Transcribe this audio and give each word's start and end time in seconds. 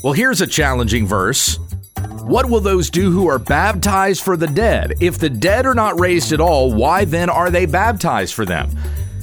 Well, 0.00 0.12
here's 0.12 0.40
a 0.40 0.46
challenging 0.46 1.08
verse. 1.08 1.58
What 2.22 2.48
will 2.48 2.60
those 2.60 2.88
do 2.88 3.10
who 3.10 3.28
are 3.28 3.40
baptized 3.40 4.22
for 4.22 4.36
the 4.36 4.46
dead? 4.46 4.94
If 5.00 5.18
the 5.18 5.28
dead 5.28 5.66
are 5.66 5.74
not 5.74 5.98
raised 5.98 6.32
at 6.32 6.40
all, 6.40 6.72
why 6.72 7.04
then 7.04 7.28
are 7.28 7.50
they 7.50 7.66
baptized 7.66 8.32
for 8.32 8.46
them? 8.46 8.70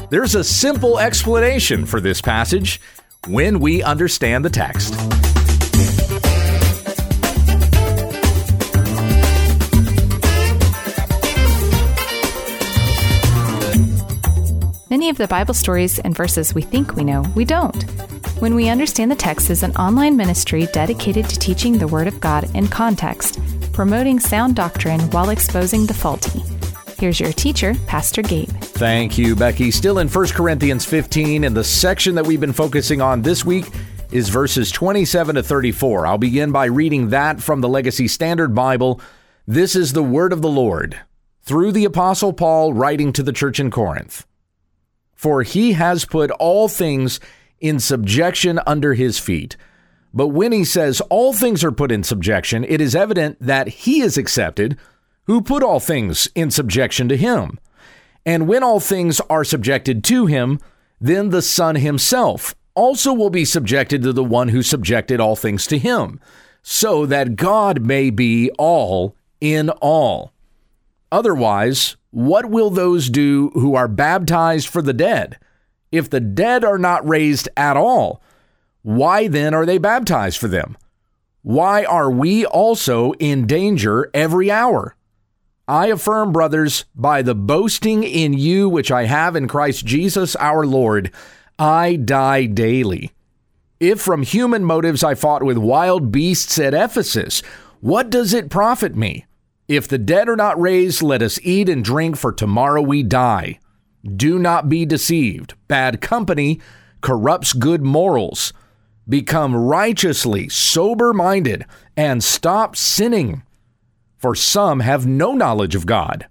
There's 0.09 0.35
a 0.35 0.43
simple 0.43 0.99
explanation 0.99 1.85
for 1.85 2.01
this 2.01 2.19
passage 2.19 2.81
when 3.27 3.61
we 3.61 3.83
understand 3.83 4.43
the 4.43 4.49
text. 4.49 4.93
Many 14.89 15.09
of 15.09 15.17
the 15.17 15.27
Bible 15.29 15.53
stories 15.53 15.99
and 15.99 16.13
verses 16.13 16.53
we 16.53 16.61
think 16.63 16.95
we 16.95 17.05
know, 17.05 17.23
we 17.33 17.45
don't. 17.45 17.85
When 18.39 18.53
We 18.53 18.67
Understand 18.67 19.09
the 19.09 19.15
Text 19.15 19.49
is 19.49 19.63
an 19.63 19.73
online 19.77 20.17
ministry 20.17 20.65
dedicated 20.73 21.29
to 21.29 21.39
teaching 21.39 21.77
the 21.77 21.87
Word 21.87 22.05
of 22.05 22.19
God 22.19 22.53
in 22.53 22.67
context, 22.67 23.39
promoting 23.71 24.19
sound 24.19 24.57
doctrine 24.57 24.99
while 25.11 25.29
exposing 25.29 25.85
the 25.85 25.93
faulty. 25.93 26.43
Here's 26.99 27.17
your 27.17 27.31
teacher, 27.31 27.73
Pastor 27.87 28.21
Gabe. 28.21 28.49
Thank 28.49 29.17
you, 29.17 29.37
Becky. 29.37 29.71
Still 29.71 29.99
in 29.99 30.09
1 30.09 30.27
Corinthians 30.27 30.83
15, 30.83 31.45
and 31.45 31.55
the 31.55 31.63
section 31.63 32.15
that 32.15 32.27
we've 32.27 32.41
been 32.41 32.51
focusing 32.51 32.99
on 32.99 33.21
this 33.21 33.45
week 33.45 33.67
is 34.11 34.27
verses 34.27 34.69
27 34.69 35.35
to 35.35 35.43
34. 35.43 36.05
I'll 36.05 36.17
begin 36.17 36.51
by 36.51 36.65
reading 36.65 37.11
that 37.11 37.41
from 37.41 37.61
the 37.61 37.69
Legacy 37.69 38.09
Standard 38.09 38.53
Bible. 38.53 38.99
This 39.47 39.77
is 39.77 39.93
the 39.93 40.03
word 40.03 40.33
of 40.33 40.41
the 40.41 40.49
Lord 40.49 40.99
through 41.43 41.71
the 41.71 41.85
Apostle 41.85 42.33
Paul 42.33 42.73
writing 42.73 43.13
to 43.13 43.23
the 43.23 43.33
church 43.33 43.61
in 43.61 43.71
Corinth. 43.71 44.25
For 45.13 45.43
he 45.43 45.71
has 45.73 46.03
put 46.03 46.31
all 46.31 46.67
things 46.67 47.21
in 47.59 47.79
subjection 47.79 48.59
under 48.65 48.93
his 48.93 49.19
feet. 49.19 49.57
But 50.13 50.29
when 50.29 50.51
he 50.51 50.63
says 50.63 51.01
all 51.09 51.33
things 51.33 51.63
are 51.63 51.71
put 51.71 51.91
in 51.91 52.03
subjection, 52.03 52.63
it 52.63 52.79
is 52.79 52.95
evident 52.95 53.37
that 53.41 53.67
he 53.67 54.01
is 54.01 54.17
accepted 54.17 54.77
who 55.25 55.41
put 55.41 55.63
all 55.63 55.79
things 55.79 56.29
in 56.35 56.51
subjection 56.51 57.09
to 57.09 57.17
him. 57.17 57.59
And 58.25 58.47
when 58.47 58.63
all 58.63 58.79
things 58.79 59.19
are 59.29 59.43
subjected 59.43 60.03
to 60.05 60.25
him, 60.25 60.59
then 61.01 61.29
the 61.29 61.41
Son 61.41 61.75
himself 61.75 62.55
also 62.75 63.13
will 63.13 63.29
be 63.29 63.45
subjected 63.45 64.03
to 64.03 64.13
the 64.13 64.23
one 64.23 64.49
who 64.49 64.61
subjected 64.61 65.19
all 65.19 65.35
things 65.35 65.65
to 65.67 65.77
him, 65.77 66.19
so 66.61 67.05
that 67.05 67.35
God 67.35 67.81
may 67.81 68.09
be 68.09 68.51
all 68.57 69.15
in 69.39 69.69
all. 69.69 70.33
Otherwise, 71.11 71.95
what 72.11 72.49
will 72.49 72.69
those 72.69 73.09
do 73.09 73.49
who 73.53 73.75
are 73.75 73.87
baptized 73.87 74.67
for 74.67 74.81
the 74.81 74.93
dead? 74.93 75.37
If 75.95 76.09
the 76.09 76.19
dead 76.19 76.65
are 76.65 76.77
not 76.77 77.07
raised 77.07 77.47
at 77.55 77.77
all, 77.77 78.21
why 78.81 79.29
then 79.29 79.53
are 79.53 79.65
they 79.65 79.77
baptized 79.77 80.37
for 80.37 80.49
them? 80.49 80.75
Why 81.41 81.85
are 81.85 82.11
we 82.11 82.45
also 82.45 83.13
in 83.13 83.47
danger 83.47 84.11
every 84.13 84.51
hour? 84.51 84.97
I 85.69 85.87
affirm, 85.87 86.33
brothers, 86.33 86.83
by 86.93 87.21
the 87.21 87.33
boasting 87.33 88.03
in 88.03 88.33
you 88.33 88.67
which 88.67 88.91
I 88.91 89.05
have 89.05 89.37
in 89.37 89.47
Christ 89.47 89.85
Jesus 89.85 90.35
our 90.35 90.65
Lord, 90.65 91.11
I 91.57 91.95
die 91.95 92.45
daily. 92.45 93.11
If 93.79 94.01
from 94.01 94.23
human 94.23 94.65
motives 94.65 95.01
I 95.01 95.15
fought 95.15 95.43
with 95.43 95.57
wild 95.57 96.11
beasts 96.11 96.59
at 96.59 96.73
Ephesus, 96.73 97.41
what 97.79 98.09
does 98.09 98.33
it 98.33 98.49
profit 98.49 98.95
me? 98.95 99.25
If 99.69 99.87
the 99.87 99.97
dead 99.97 100.27
are 100.27 100.35
not 100.35 100.59
raised, 100.59 101.01
let 101.01 101.21
us 101.21 101.39
eat 101.41 101.69
and 101.69 101.85
drink, 101.85 102.17
for 102.17 102.33
tomorrow 102.33 102.81
we 102.81 103.01
die. 103.01 103.59
Do 104.05 104.37
not 104.37 104.69
be 104.69 104.85
deceived. 104.85 105.55
Bad 105.67 105.99
company 105.99 106.61
corrupts 107.01 107.53
good 107.53 107.81
morals. 107.81 108.53
Become 109.07 109.55
righteously 109.55 110.49
sober 110.49 111.13
minded 111.13 111.65
and 111.97 112.23
stop 112.23 112.75
sinning, 112.75 113.43
for 114.17 114.35
some 114.35 114.79
have 114.79 115.05
no 115.05 115.33
knowledge 115.33 115.75
of 115.75 115.85
God. 115.85 116.27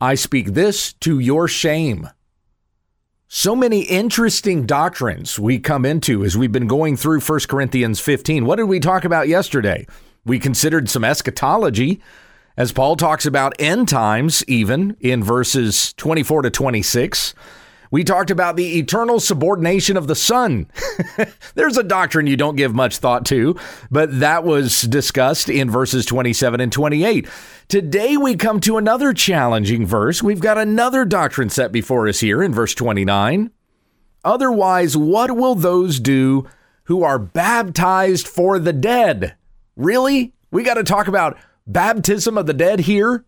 I 0.00 0.14
speak 0.14 0.54
this 0.54 0.92
to 0.94 1.18
your 1.18 1.48
shame. 1.48 2.08
So 3.26 3.54
many 3.54 3.82
interesting 3.82 4.64
doctrines 4.64 5.38
we 5.38 5.58
come 5.58 5.84
into 5.84 6.24
as 6.24 6.36
we've 6.36 6.52
been 6.52 6.66
going 6.66 6.96
through 6.96 7.20
1 7.20 7.40
Corinthians 7.48 8.00
15. 8.00 8.46
What 8.46 8.56
did 8.56 8.64
we 8.64 8.80
talk 8.80 9.04
about 9.04 9.28
yesterday? 9.28 9.86
We 10.24 10.38
considered 10.38 10.88
some 10.88 11.04
eschatology 11.04 12.00
as 12.58 12.72
Paul 12.72 12.96
talks 12.96 13.24
about 13.24 13.54
end 13.60 13.88
times, 13.88 14.44
even 14.48 14.96
in 14.98 15.22
verses 15.22 15.92
24 15.92 16.42
to 16.42 16.50
26. 16.50 17.32
We 17.92 18.02
talked 18.02 18.32
about 18.32 18.56
the 18.56 18.80
eternal 18.80 19.20
subordination 19.20 19.96
of 19.96 20.08
the 20.08 20.16
Son. 20.16 20.66
There's 21.54 21.76
a 21.76 21.84
doctrine 21.84 22.26
you 22.26 22.36
don't 22.36 22.56
give 22.56 22.74
much 22.74 22.98
thought 22.98 23.24
to, 23.26 23.56
but 23.92 24.18
that 24.18 24.42
was 24.42 24.82
discussed 24.82 25.48
in 25.48 25.70
verses 25.70 26.04
27 26.04 26.60
and 26.60 26.72
28. 26.72 27.28
Today 27.68 28.16
we 28.16 28.34
come 28.34 28.58
to 28.60 28.76
another 28.76 29.12
challenging 29.12 29.86
verse. 29.86 30.20
We've 30.20 30.40
got 30.40 30.58
another 30.58 31.04
doctrine 31.04 31.50
set 31.50 31.70
before 31.70 32.08
us 32.08 32.18
here 32.18 32.42
in 32.42 32.52
verse 32.52 32.74
29. 32.74 33.52
Otherwise, 34.24 34.96
what 34.96 35.30
will 35.36 35.54
those 35.54 36.00
do 36.00 36.44
who 36.84 37.04
are 37.04 37.20
baptized 37.20 38.26
for 38.26 38.58
the 38.58 38.72
dead? 38.72 39.36
Really? 39.76 40.34
We 40.50 40.64
got 40.64 40.74
to 40.74 40.82
talk 40.82 41.06
about 41.06 41.38
baptism 41.68 42.36
of 42.36 42.46
the 42.46 42.54
dead 42.54 42.80
here? 42.80 43.24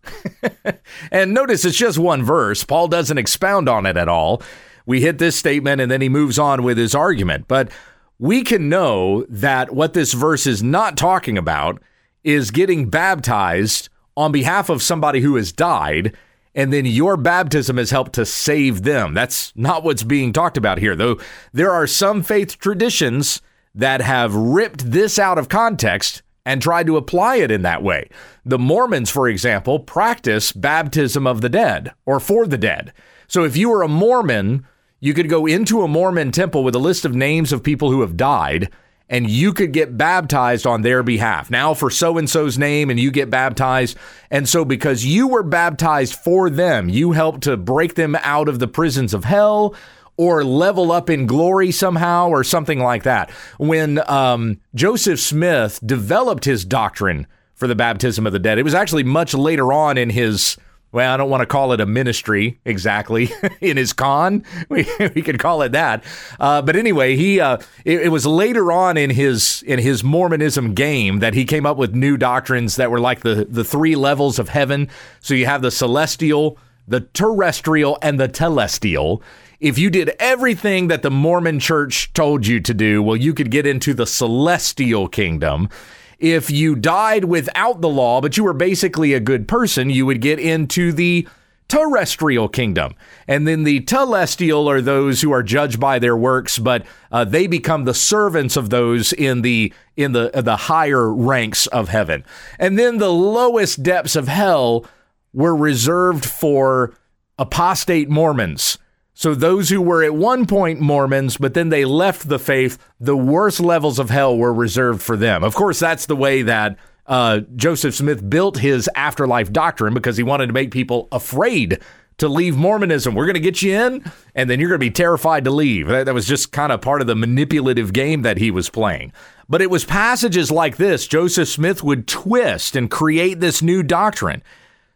and 1.11 1.33
notice 1.33 1.63
it's 1.63 1.77
just 1.77 1.97
one 1.97 2.23
verse. 2.23 2.63
Paul 2.63 2.87
doesn't 2.87 3.17
expound 3.17 3.69
on 3.69 3.85
it 3.85 3.95
at 3.95 4.09
all. 4.09 4.41
We 4.85 5.01
hit 5.01 5.19
this 5.19 5.35
statement 5.35 5.79
and 5.79 5.89
then 5.89 6.01
he 6.01 6.09
moves 6.09 6.37
on 6.37 6.63
with 6.63 6.77
his 6.77 6.95
argument. 6.95 7.47
But 7.47 7.71
we 8.19 8.43
can 8.43 8.69
know 8.69 9.25
that 9.29 9.73
what 9.73 9.93
this 9.93 10.13
verse 10.13 10.45
is 10.45 10.61
not 10.61 10.97
talking 10.97 11.37
about 11.37 11.81
is 12.23 12.51
getting 12.51 12.89
baptized 12.89 13.89
on 14.17 14.31
behalf 14.31 14.69
of 14.69 14.83
somebody 14.83 15.21
who 15.21 15.35
has 15.35 15.51
died. 15.51 16.15
And 16.53 16.73
then 16.73 16.85
your 16.85 17.15
baptism 17.15 17.77
has 17.77 17.91
helped 17.91 18.13
to 18.13 18.25
save 18.25 18.83
them. 18.83 19.13
That's 19.13 19.53
not 19.55 19.83
what's 19.83 20.03
being 20.03 20.33
talked 20.33 20.57
about 20.57 20.79
here, 20.79 20.95
though. 20.95 21.17
There 21.53 21.71
are 21.71 21.87
some 21.87 22.23
faith 22.23 22.59
traditions 22.59 23.41
that 23.73 24.01
have 24.01 24.35
ripped 24.35 24.91
this 24.91 25.17
out 25.17 25.37
of 25.37 25.47
context 25.47 26.21
and 26.45 26.61
tried 26.61 26.87
to 26.87 26.97
apply 26.97 27.37
it 27.37 27.51
in 27.51 27.61
that 27.61 27.83
way. 27.83 28.09
The 28.45 28.59
Mormons, 28.59 29.09
for 29.09 29.27
example, 29.27 29.79
practice 29.79 30.51
baptism 30.51 31.27
of 31.27 31.41
the 31.41 31.49
dead 31.49 31.93
or 32.05 32.19
for 32.19 32.47
the 32.47 32.57
dead. 32.57 32.93
So 33.27 33.43
if 33.43 33.55
you 33.55 33.69
were 33.69 33.83
a 33.83 33.87
Mormon, 33.87 34.65
you 34.99 35.13
could 35.13 35.29
go 35.29 35.45
into 35.45 35.81
a 35.81 35.87
Mormon 35.87 36.31
temple 36.31 36.63
with 36.63 36.75
a 36.75 36.79
list 36.79 37.05
of 37.05 37.15
names 37.15 37.51
of 37.51 37.63
people 37.63 37.91
who 37.91 38.01
have 38.01 38.17
died 38.17 38.71
and 39.11 39.29
you 39.29 39.51
could 39.51 39.73
get 39.73 39.97
baptized 39.97 40.65
on 40.65 40.81
their 40.81 41.03
behalf. 41.03 41.51
Now 41.51 41.73
for 41.73 41.89
so 41.89 42.17
and 42.17 42.29
so's 42.29 42.57
name 42.57 42.89
and 42.89 42.97
you 42.97 43.11
get 43.11 43.29
baptized. 43.29 43.97
And 44.31 44.47
so 44.47 44.63
because 44.63 45.05
you 45.05 45.27
were 45.27 45.43
baptized 45.43 46.15
for 46.15 46.49
them, 46.49 46.87
you 46.87 47.11
helped 47.11 47.43
to 47.43 47.57
break 47.57 47.95
them 47.95 48.15
out 48.15 48.47
of 48.47 48.59
the 48.59 48.69
prisons 48.69 49.13
of 49.13 49.25
hell 49.25 49.75
or 50.21 50.43
level 50.43 50.91
up 50.91 51.09
in 51.09 51.25
glory 51.25 51.71
somehow 51.71 52.29
or 52.29 52.43
something 52.43 52.77
like 52.77 53.01
that. 53.01 53.31
When 53.57 54.07
um, 54.07 54.59
Joseph 54.75 55.19
Smith 55.19 55.79
developed 55.83 56.45
his 56.45 56.63
doctrine 56.63 57.25
for 57.55 57.65
the 57.65 57.73
baptism 57.73 58.27
of 58.27 58.31
the 58.31 58.37
dead, 58.37 58.59
it 58.59 58.63
was 58.63 58.75
actually 58.75 59.01
much 59.01 59.33
later 59.33 59.73
on 59.73 59.97
in 59.97 60.11
his. 60.11 60.57
Well, 60.91 61.11
I 61.11 61.17
don't 61.17 61.29
want 61.29 61.41
to 61.41 61.47
call 61.47 61.71
it 61.71 61.81
a 61.81 61.87
ministry 61.87 62.59
exactly 62.65 63.31
in 63.61 63.77
his 63.77 63.93
con. 63.93 64.45
We, 64.69 64.85
we 64.99 65.23
could 65.23 65.39
call 65.39 65.63
it 65.63 65.71
that. 65.71 66.03
Uh, 66.39 66.61
but 66.61 66.75
anyway, 66.75 67.15
he 67.15 67.39
uh, 67.39 67.57
it, 67.83 68.01
it 68.01 68.09
was 68.09 68.27
later 68.27 68.71
on 68.71 68.97
in 68.97 69.09
his 69.09 69.63
in 69.65 69.79
his 69.79 70.03
Mormonism 70.03 70.75
game 70.75 71.17
that 71.17 71.33
he 71.33 71.45
came 71.45 71.65
up 71.65 71.77
with 71.77 71.95
new 71.95 72.15
doctrines 72.15 72.75
that 72.75 72.91
were 72.91 72.99
like 72.99 73.21
the 73.21 73.47
the 73.49 73.63
three 73.63 73.95
levels 73.95 74.37
of 74.37 74.49
heaven. 74.49 74.87
So 75.19 75.33
you 75.33 75.47
have 75.47 75.63
the 75.63 75.71
celestial, 75.71 76.59
the 76.87 76.99
terrestrial, 76.99 77.97
and 78.03 78.19
the 78.19 78.29
telestial 78.29 79.23
if 79.61 79.77
you 79.77 79.91
did 79.91 80.15
everything 80.19 80.87
that 80.87 81.03
the 81.03 81.11
Mormon 81.11 81.59
church 81.59 82.11
told 82.13 82.47
you 82.47 82.59
to 82.61 82.73
do, 82.73 83.01
well, 83.03 83.15
you 83.15 83.33
could 83.33 83.51
get 83.51 83.67
into 83.67 83.93
the 83.93 84.07
celestial 84.07 85.07
kingdom. 85.07 85.69
If 86.17 86.49
you 86.49 86.75
died 86.75 87.25
without 87.25 87.79
the 87.79 87.89
law, 87.89 88.21
but 88.21 88.37
you 88.37 88.43
were 88.43 88.53
basically 88.53 89.13
a 89.13 89.19
good 89.19 89.47
person, 89.47 89.91
you 89.91 90.07
would 90.07 90.19
get 90.19 90.39
into 90.39 90.91
the 90.91 91.27
terrestrial 91.67 92.49
kingdom. 92.49 92.95
And 93.27 93.47
then 93.47 93.63
the 93.63 93.81
telestial 93.81 94.67
are 94.67 94.81
those 94.81 95.21
who 95.21 95.31
are 95.31 95.43
judged 95.43 95.79
by 95.79 95.99
their 95.99 96.17
works, 96.17 96.57
but 96.57 96.83
uh, 97.11 97.23
they 97.23 97.45
become 97.45 97.85
the 97.85 97.93
servants 97.93 98.57
of 98.57 98.71
those 98.71 99.13
in 99.13 99.41
the 99.41 99.71
in 99.95 100.11
the 100.11 100.31
the 100.33 100.57
higher 100.57 101.13
ranks 101.13 101.67
of 101.67 101.87
heaven. 101.87 102.25
And 102.59 102.77
then 102.77 102.97
the 102.97 103.13
lowest 103.13 103.83
depths 103.83 104.15
of 104.15 104.27
hell 104.27 104.85
were 105.33 105.55
reserved 105.55 106.25
for 106.25 106.93
apostate 107.37 108.09
Mormons 108.09 108.77
so 109.21 109.35
those 109.35 109.69
who 109.69 109.83
were 109.83 110.03
at 110.03 110.15
one 110.15 110.47
point 110.47 110.79
Mormons, 110.79 111.37
but 111.37 111.53
then 111.53 111.69
they 111.69 111.85
left 111.85 112.27
the 112.27 112.39
faith, 112.39 112.79
the 112.99 113.15
worst 113.15 113.59
levels 113.59 113.99
of 113.99 114.09
hell 114.09 114.35
were 114.35 114.51
reserved 114.51 114.99
for 114.99 115.15
them. 115.15 115.43
Of 115.43 115.53
course, 115.53 115.77
that's 115.77 116.07
the 116.07 116.15
way 116.15 116.41
that 116.41 116.75
uh, 117.05 117.41
Joseph 117.55 117.93
Smith 117.93 118.27
built 118.27 118.57
his 118.57 118.89
afterlife 118.95 119.53
doctrine 119.53 119.93
because 119.93 120.17
he 120.17 120.23
wanted 120.23 120.47
to 120.47 120.53
make 120.53 120.71
people 120.71 121.07
afraid 121.11 121.83
to 122.17 122.27
leave 122.27 122.57
Mormonism. 122.57 123.13
We're 123.13 123.27
going 123.27 123.35
to 123.35 123.39
get 123.39 123.61
you 123.61 123.75
in, 123.79 124.11
and 124.33 124.49
then 124.49 124.59
you're 124.59 124.69
going 124.69 124.79
to 124.79 124.87
be 124.87 124.89
terrified 124.89 125.43
to 125.43 125.51
leave. 125.51 125.87
That, 125.87 126.07
that 126.07 126.15
was 126.15 126.25
just 126.25 126.51
kind 126.51 126.71
of 126.71 126.81
part 126.81 127.01
of 127.01 127.05
the 127.05 127.15
manipulative 127.15 127.93
game 127.93 128.23
that 128.23 128.39
he 128.39 128.49
was 128.49 128.71
playing. 128.71 129.13
But 129.47 129.61
it 129.61 129.69
was 129.69 129.85
passages 129.85 130.49
like 130.49 130.77
this 130.77 131.05
Joseph 131.05 131.47
Smith 131.47 131.83
would 131.83 132.07
twist 132.07 132.75
and 132.75 132.89
create 132.89 133.39
this 133.39 133.61
new 133.61 133.83
doctrine. 133.83 134.41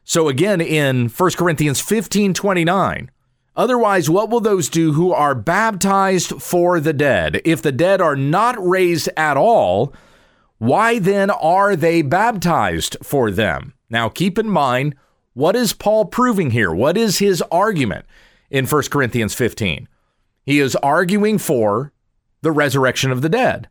So 0.04 0.30
again, 0.30 0.62
in 0.62 1.10
1 1.10 1.32
Corinthians 1.34 1.80
15 1.80 2.34
29, 2.34 3.12
Otherwise, 3.56 4.10
what 4.10 4.30
will 4.30 4.42
those 4.42 4.70
do 4.70 4.94
who 4.94 5.14
are 5.14 5.34
baptized 5.34 6.42
for 6.42 6.80
the 6.80 6.94
dead? 6.94 7.42
If 7.46 7.62
the 7.62 7.72
dead 7.72 8.02
are 8.02 8.16
not 8.16 8.56
raised 8.66 9.10
at 9.16 9.38
all, 9.38 9.94
why 10.58 11.00
then 11.00 11.30
are 11.30 11.76
they 11.76 12.02
baptized 12.02 12.98
for 13.02 13.32
them? 13.32 13.74
Now, 13.90 14.10
keep 14.10 14.38
in 14.38 14.50
mind, 14.50 14.96
what 15.34 15.56
is 15.56 15.74
Paul 15.74 16.06
proving 16.06 16.52
here? 16.52 16.74
What 16.74 16.98
is 16.98 17.20
his 17.20 17.42
argument 17.52 18.06
in 18.50 18.66
1 18.66 18.84
Corinthians 18.84 19.34
15? 19.34 19.88
He 20.46 20.60
is 20.60 20.76
arguing 20.78 21.38
for 21.38 21.94
the 22.42 22.52
resurrection 22.52 23.12
of 23.12 23.22
the 23.22 23.30
dead. 23.30 23.70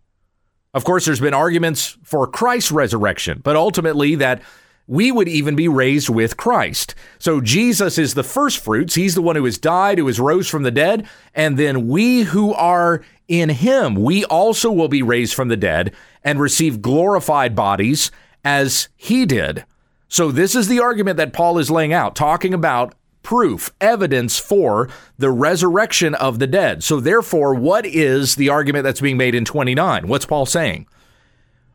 Of 0.72 0.84
course, 0.84 1.04
there's 1.04 1.20
been 1.20 1.34
arguments 1.34 1.96
for 2.02 2.26
Christ's 2.26 2.72
resurrection, 2.72 3.40
but 3.44 3.54
ultimately 3.54 4.16
that 4.16 4.42
we 4.86 5.10
would 5.10 5.28
even 5.28 5.56
be 5.56 5.69
raised 5.69 6.08
with 6.08 6.36
Christ. 6.36 6.94
So 7.19 7.40
Jesus 7.40 7.98
is 7.98 8.14
the 8.14 8.22
first 8.22 8.58
fruits. 8.58 8.94
He's 8.94 9.14
the 9.14 9.22
one 9.22 9.36
who 9.36 9.44
has 9.44 9.58
died, 9.58 9.98
who 9.98 10.06
has 10.06 10.20
rose 10.20 10.48
from 10.48 10.62
the 10.62 10.70
dead. 10.70 11.08
And 11.34 11.58
then 11.58 11.88
we 11.88 12.22
who 12.22 12.52
are 12.52 13.02
in 13.26 13.48
him, 13.48 13.94
we 13.94 14.25
also 14.26 14.70
will 14.70 14.88
be 14.88 15.02
raised 15.02 15.34
from 15.34 15.48
the 15.48 15.56
dead 15.56 15.94
and 16.22 16.38
receive 16.38 16.82
glorified 16.82 17.54
bodies 17.54 18.10
as 18.44 18.88
he 18.96 19.25
did. 19.25 19.64
So 20.08 20.31
this 20.31 20.54
is 20.54 20.69
the 20.69 20.81
argument 20.81 21.16
that 21.16 21.32
Paul 21.32 21.58
is 21.58 21.70
laying 21.70 21.92
out, 21.92 22.14
talking 22.14 22.52
about 22.52 22.94
proof, 23.22 23.72
evidence 23.80 24.38
for 24.38 24.90
the 25.19 25.30
resurrection 25.30 26.14
of 26.14 26.38
the 26.38 26.46
dead. 26.46 26.84
So 26.84 27.00
therefore, 27.00 27.54
what 27.54 27.87
is 27.87 28.37
the 28.37 28.50
argument 28.50 28.84
that's 28.84 29.00
being 29.00 29.16
made 29.16 29.34
in 29.34 29.46
29? 29.46 30.06
What's 30.06 30.26
Paul 30.26 30.44
saying? 30.44 30.87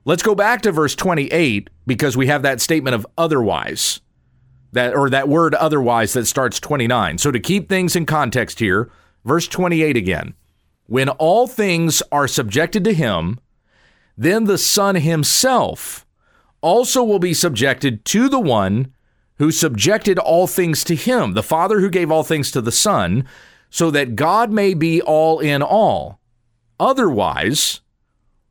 Let's 0.09 0.23
go 0.23 0.33
back 0.33 0.63
to 0.63 0.71
verse 0.71 0.95
28 0.95 1.69
because 1.85 2.17
we 2.17 2.25
have 2.25 2.41
that 2.41 2.61
statement 2.61 2.95
of 2.95 3.05
otherwise. 3.15 4.01
That 4.71 4.95
or 4.95 5.07
that 5.11 5.29
word 5.29 5.53
otherwise 5.53 6.13
that 6.13 6.25
starts 6.25 6.59
29. 6.59 7.19
So 7.19 7.29
to 7.29 7.39
keep 7.39 7.69
things 7.69 7.95
in 7.95 8.07
context 8.07 8.57
here, 8.57 8.89
verse 9.23 9.47
28 9.47 9.95
again. 9.95 10.33
When 10.87 11.09
all 11.09 11.45
things 11.45 12.01
are 12.11 12.27
subjected 12.27 12.83
to 12.85 12.93
him, 12.95 13.39
then 14.17 14.45
the 14.45 14.57
Son 14.57 14.95
himself 14.95 16.07
also 16.61 17.03
will 17.03 17.19
be 17.19 17.35
subjected 17.35 18.03
to 18.05 18.27
the 18.29 18.39
one 18.39 18.91
who 19.37 19.51
subjected 19.51 20.17
all 20.17 20.47
things 20.47 20.83
to 20.85 20.95
him, 20.95 21.33
the 21.33 21.43
Father 21.43 21.81
who 21.81 21.89
gave 21.91 22.09
all 22.09 22.23
things 22.23 22.49
to 22.49 22.61
the 22.61 22.71
Son, 22.71 23.25
so 23.69 23.91
that 23.91 24.15
God 24.15 24.51
may 24.51 24.73
be 24.73 25.03
all 25.03 25.39
in 25.39 25.61
all. 25.61 26.19
Otherwise, 26.79 27.81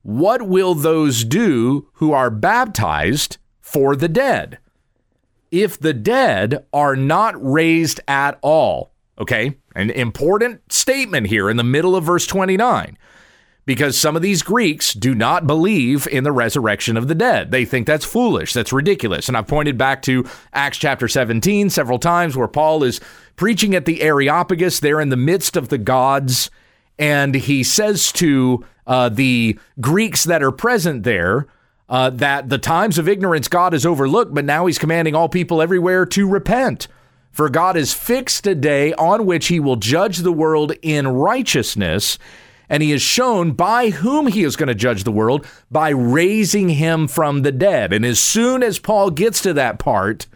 what 0.08 0.40
will 0.40 0.74
those 0.74 1.22
do 1.22 1.86
who 1.96 2.12
are 2.12 2.30
baptized 2.30 3.36
for 3.60 3.94
the 3.94 4.08
dead? 4.08 4.56
If 5.50 5.78
the 5.78 5.92
dead 5.92 6.64
are 6.72 6.96
not 6.96 7.34
raised 7.36 8.00
at 8.08 8.38
all, 8.40 8.94
okay, 9.18 9.58
an 9.74 9.90
important 9.90 10.72
statement 10.72 11.26
here 11.26 11.50
in 11.50 11.58
the 11.58 11.62
middle 11.62 11.94
of 11.94 12.04
verse 12.04 12.26
29 12.26 12.96
because 13.66 13.98
some 13.98 14.16
of 14.16 14.22
these 14.22 14.42
Greeks 14.42 14.94
do 14.94 15.14
not 15.14 15.46
believe 15.46 16.06
in 16.06 16.24
the 16.24 16.32
resurrection 16.32 16.96
of 16.96 17.06
the 17.06 17.14
dead. 17.14 17.50
They 17.50 17.66
think 17.66 17.86
that's 17.86 18.06
foolish, 18.06 18.54
that's 18.54 18.72
ridiculous. 18.72 19.28
And 19.28 19.36
I've 19.36 19.46
pointed 19.46 19.76
back 19.76 20.00
to 20.04 20.24
Acts 20.54 20.78
chapter 20.78 21.06
17 21.06 21.68
several 21.68 21.98
times 21.98 22.34
where 22.34 22.48
Paul 22.48 22.82
is 22.82 22.98
preaching 23.36 23.74
at 23.74 23.84
the 23.84 24.00
Areopagus. 24.00 24.80
They're 24.80 25.02
in 25.02 25.10
the 25.10 25.18
midst 25.18 25.54
of 25.54 25.68
the 25.68 25.76
gods, 25.76 26.50
and 26.98 27.34
he 27.34 27.62
says 27.62 28.12
to 28.12 28.64
uh, 28.86 29.08
the 29.08 29.58
Greeks 29.80 30.24
that 30.24 30.42
are 30.42 30.52
present 30.52 31.02
there, 31.02 31.46
uh, 31.88 32.10
that 32.10 32.48
the 32.48 32.58
times 32.58 32.98
of 32.98 33.08
ignorance 33.08 33.48
God 33.48 33.72
has 33.72 33.86
overlooked, 33.86 34.34
but 34.34 34.44
now 34.44 34.66
he's 34.66 34.78
commanding 34.78 35.14
all 35.14 35.28
people 35.28 35.62
everywhere 35.62 36.04
to 36.06 36.28
repent. 36.28 36.88
For 37.30 37.48
God 37.48 37.76
has 37.76 37.94
fixed 37.94 38.46
a 38.46 38.54
day 38.54 38.92
on 38.94 39.24
which 39.24 39.46
he 39.46 39.60
will 39.60 39.76
judge 39.76 40.18
the 40.18 40.32
world 40.32 40.72
in 40.82 41.06
righteousness 41.08 42.18
and 42.68 42.82
he 42.82 42.90
has 42.90 43.02
shown 43.02 43.52
by 43.52 43.90
whom 43.90 44.26
he 44.26 44.44
is 44.44 44.56
going 44.56 44.68
to 44.68 44.74
judge 44.74 45.04
the 45.04 45.12
world 45.12 45.46
by 45.70 45.88
raising 45.88 46.68
him 46.68 47.08
from 47.08 47.42
the 47.42 47.52
dead. 47.52 47.92
And 47.92 48.04
as 48.04 48.20
soon 48.20 48.62
as 48.62 48.78
Paul 48.78 49.10
gets 49.10 49.40
to 49.42 49.52
that 49.54 49.78
part, 49.78 50.26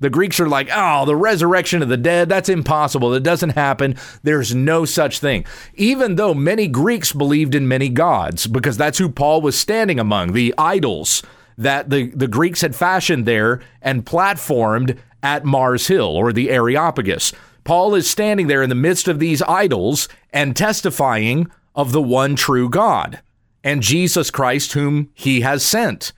the 0.00 0.10
Greeks 0.10 0.40
are 0.40 0.48
like, 0.48 0.68
oh, 0.72 1.04
the 1.04 1.16
resurrection 1.16 1.82
of 1.82 1.88
the 1.88 1.96
dead, 1.96 2.28
that's 2.28 2.48
impossible. 2.48 3.14
It 3.14 3.22
doesn't 3.22 3.50
happen. 3.50 3.96
There's 4.22 4.54
no 4.54 4.84
such 4.84 5.20
thing. 5.20 5.44
Even 5.74 6.16
though 6.16 6.34
many 6.34 6.66
Greeks 6.66 7.12
believed 7.12 7.54
in 7.54 7.68
many 7.68 7.88
gods, 7.88 8.46
because 8.46 8.76
that's 8.76 8.98
who 8.98 9.08
Paul 9.10 9.42
was 9.42 9.58
standing 9.58 10.00
among, 10.00 10.32
the 10.32 10.54
idols 10.58 11.22
that 11.56 11.90
the, 11.90 12.10
the 12.10 12.28
Greeks 12.28 12.62
had 12.62 12.74
fashioned 12.74 13.26
there 13.26 13.60
and 13.82 14.06
platformed 14.06 14.98
at 15.22 15.44
Mars 15.44 15.86
Hill 15.86 16.16
or 16.16 16.32
the 16.32 16.50
Areopagus. 16.50 17.32
Paul 17.64 17.94
is 17.94 18.08
standing 18.08 18.46
there 18.46 18.62
in 18.62 18.70
the 18.70 18.74
midst 18.74 19.06
of 19.06 19.18
these 19.18 19.42
idols 19.42 20.08
and 20.32 20.56
testifying 20.56 21.50
of 21.74 21.92
the 21.92 22.02
one 22.02 22.34
true 22.36 22.70
God 22.70 23.20
and 23.62 23.82
Jesus 23.82 24.30
Christ, 24.30 24.72
whom 24.72 25.10
he 25.14 25.42
has 25.42 25.62
sent, 25.62 26.12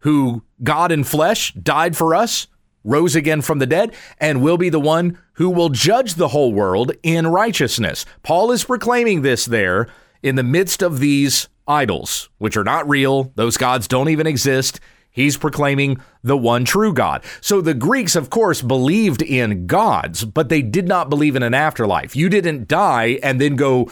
who 0.00 0.44
God 0.62 0.92
in 0.92 1.04
flesh 1.04 1.52
died 1.54 1.96
for 1.96 2.14
us, 2.14 2.46
rose 2.86 3.14
again 3.14 3.42
from 3.42 3.58
the 3.58 3.66
dead, 3.66 3.92
and 4.18 4.40
will 4.40 4.56
be 4.56 4.70
the 4.70 4.80
one 4.80 5.18
who 5.34 5.50
will 5.50 5.68
judge 5.68 6.14
the 6.14 6.28
whole 6.28 6.52
world 6.54 6.92
in 7.02 7.26
righteousness. 7.26 8.06
Paul 8.22 8.50
is 8.52 8.64
proclaiming 8.64 9.20
this 9.20 9.44
there 9.44 9.88
in 10.22 10.36
the 10.36 10.42
midst 10.42 10.82
of 10.82 11.00
these 11.00 11.48
idols, 11.68 12.30
which 12.38 12.56
are 12.56 12.64
not 12.64 12.88
real. 12.88 13.32
Those 13.34 13.58
gods 13.58 13.88
don't 13.88 14.08
even 14.08 14.26
exist. 14.26 14.80
He's 15.10 15.36
proclaiming 15.36 15.98
the 16.22 16.36
one 16.36 16.64
true 16.64 16.92
God. 16.92 17.24
So 17.40 17.60
the 17.60 17.74
Greeks, 17.74 18.16
of 18.16 18.28
course, 18.28 18.60
believed 18.60 19.22
in 19.22 19.66
gods, 19.66 20.24
but 20.24 20.48
they 20.48 20.62
did 20.62 20.86
not 20.86 21.08
believe 21.08 21.36
in 21.36 21.42
an 21.42 21.54
afterlife. 21.54 22.14
You 22.14 22.28
didn't 22.28 22.68
die 22.68 23.18
and 23.22 23.40
then 23.40 23.56
go 23.56 23.90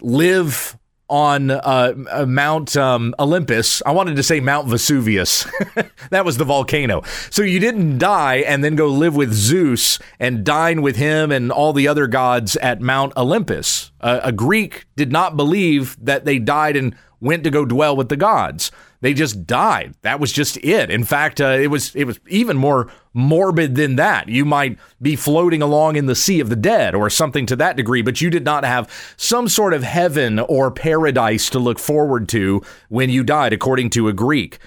live 0.00 0.76
on 1.08 1.50
uh, 1.50 1.94
uh, 2.10 2.26
Mount 2.26 2.76
um, 2.76 3.14
Olympus. 3.18 3.82
I 3.84 3.92
wanted 3.92 4.16
to 4.16 4.22
say 4.22 4.40
Mount 4.40 4.68
Vesuvius. 4.68 5.46
that 6.10 6.24
was 6.24 6.38
the 6.38 6.44
volcano. 6.44 7.02
So 7.30 7.42
you 7.42 7.60
didn't 7.60 7.98
die 7.98 8.36
and 8.36 8.64
then 8.64 8.76
go 8.76 8.88
live 8.88 9.14
with 9.14 9.32
Zeus 9.32 9.98
and 10.18 10.44
dine 10.44 10.82
with 10.82 10.96
him 10.96 11.30
and 11.30 11.52
all 11.52 11.72
the 11.72 11.88
other 11.88 12.06
gods 12.06 12.56
at 12.56 12.80
Mount 12.80 13.12
Olympus. 13.16 13.92
Uh, 14.00 14.20
a 14.22 14.32
Greek 14.32 14.86
did 14.96 15.12
not 15.12 15.36
believe 15.36 15.96
that 16.04 16.24
they 16.24 16.38
died 16.38 16.76
and 16.76 16.96
went 17.20 17.44
to 17.44 17.50
go 17.50 17.64
dwell 17.64 17.96
with 17.96 18.08
the 18.08 18.16
gods. 18.16 18.70
They 19.04 19.12
just 19.12 19.46
died. 19.46 19.92
That 20.00 20.18
was 20.18 20.32
just 20.32 20.56
it. 20.64 20.90
In 20.90 21.04
fact, 21.04 21.38
uh, 21.38 21.58
it 21.60 21.66
was 21.66 21.94
it 21.94 22.04
was 22.04 22.18
even 22.26 22.56
more 22.56 22.90
morbid 23.12 23.74
than 23.74 23.96
that. 23.96 24.30
You 24.30 24.46
might 24.46 24.78
be 25.02 25.14
floating 25.14 25.60
along 25.60 25.96
in 25.96 26.06
the 26.06 26.14
sea 26.14 26.40
of 26.40 26.48
the 26.48 26.56
dead 26.56 26.94
or 26.94 27.10
something 27.10 27.44
to 27.44 27.56
that 27.56 27.76
degree, 27.76 28.00
but 28.00 28.22
you 28.22 28.30
did 28.30 28.46
not 28.46 28.64
have 28.64 28.90
some 29.18 29.46
sort 29.46 29.74
of 29.74 29.82
heaven 29.82 30.38
or 30.38 30.70
paradise 30.70 31.50
to 31.50 31.58
look 31.58 31.78
forward 31.78 32.30
to 32.30 32.62
when 32.88 33.10
you 33.10 33.22
died, 33.22 33.52
according 33.52 33.90
to 33.90 34.08
a 34.08 34.14
Greek. 34.14 34.58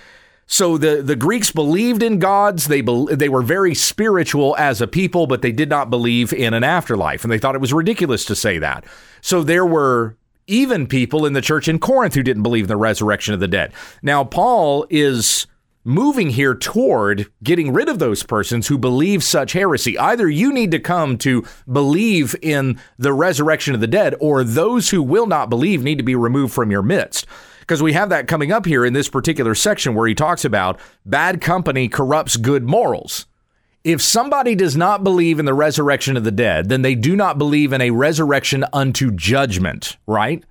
So 0.45 0.77
the, 0.77 1.01
the 1.01 1.15
Greeks 1.15 1.51
believed 1.51 2.03
in 2.03 2.19
gods. 2.19 2.67
They 2.67 2.81
be, 2.81 3.07
they 3.09 3.29
were 3.29 3.41
very 3.41 3.73
spiritual 3.73 4.55
as 4.59 4.81
a 4.81 4.87
people, 4.87 5.25
but 5.25 5.41
they 5.41 5.51
did 5.51 5.67
not 5.67 5.89
believe 5.89 6.31
in 6.31 6.53
an 6.53 6.63
afterlife, 6.63 7.23
and 7.23 7.31
they 7.31 7.39
thought 7.39 7.55
it 7.55 7.61
was 7.61 7.73
ridiculous 7.73 8.23
to 8.25 8.35
say 8.35 8.59
that. 8.59 8.85
So 9.19 9.41
there 9.41 9.65
were 9.65 10.15
even 10.47 10.87
people 10.87 11.25
in 11.25 11.33
the 11.33 11.41
church 11.41 11.67
in 11.67 11.79
Corinth 11.79 12.15
who 12.15 12.23
didn't 12.23 12.43
believe 12.43 12.65
in 12.65 12.69
the 12.69 12.77
resurrection 12.77 13.33
of 13.33 13.39
the 13.39 13.47
dead. 13.47 13.73
Now, 14.01 14.23
Paul 14.23 14.85
is 14.89 15.45
moving 15.83 16.31
here 16.31 16.53
toward 16.53 17.31
getting 17.41 17.71
rid 17.71 17.87
of 17.87 17.97
those 17.97 18.21
persons 18.21 18.67
who 18.67 18.77
believe 18.77 19.23
such 19.23 19.53
heresy. 19.53 19.97
Either 19.97 20.27
you 20.29 20.51
need 20.51 20.69
to 20.71 20.79
come 20.79 21.17
to 21.17 21.45
believe 21.71 22.35
in 22.41 22.77
the 22.97 23.13
resurrection 23.13 23.73
of 23.73 23.79
the 23.79 23.87
dead, 23.87 24.13
or 24.19 24.43
those 24.43 24.89
who 24.89 25.01
will 25.01 25.27
not 25.27 25.49
believe 25.49 25.83
need 25.83 25.97
to 25.97 26.03
be 26.03 26.15
removed 26.15 26.53
from 26.53 26.71
your 26.71 26.81
midst. 26.81 27.25
Because 27.61 27.81
we 27.81 27.93
have 27.93 28.09
that 28.09 28.27
coming 28.27 28.51
up 28.51 28.65
here 28.65 28.85
in 28.85 28.93
this 28.93 29.09
particular 29.09 29.55
section 29.55 29.95
where 29.95 30.07
he 30.07 30.15
talks 30.15 30.43
about 30.43 30.79
bad 31.05 31.39
company 31.39 31.87
corrupts 31.87 32.35
good 32.35 32.63
morals. 32.63 33.25
If 33.87 34.01
somebody 34.01 34.53
does 34.53 34.75
not 34.75 35.05
believe 35.05 35.39
in 35.39 35.45
the 35.45 35.53
resurrection 35.53 36.17
of 36.17 36.25
the 36.25 36.29
dead, 36.29 36.67
then 36.67 36.81
they 36.81 36.93
do 36.93 37.15
not 37.15 37.37
believe 37.37 37.71
in 37.71 37.79
a 37.79 37.91
resurrection 37.91 38.65
unto 38.73 39.11
judgment, 39.11 39.95
right? 40.05 40.43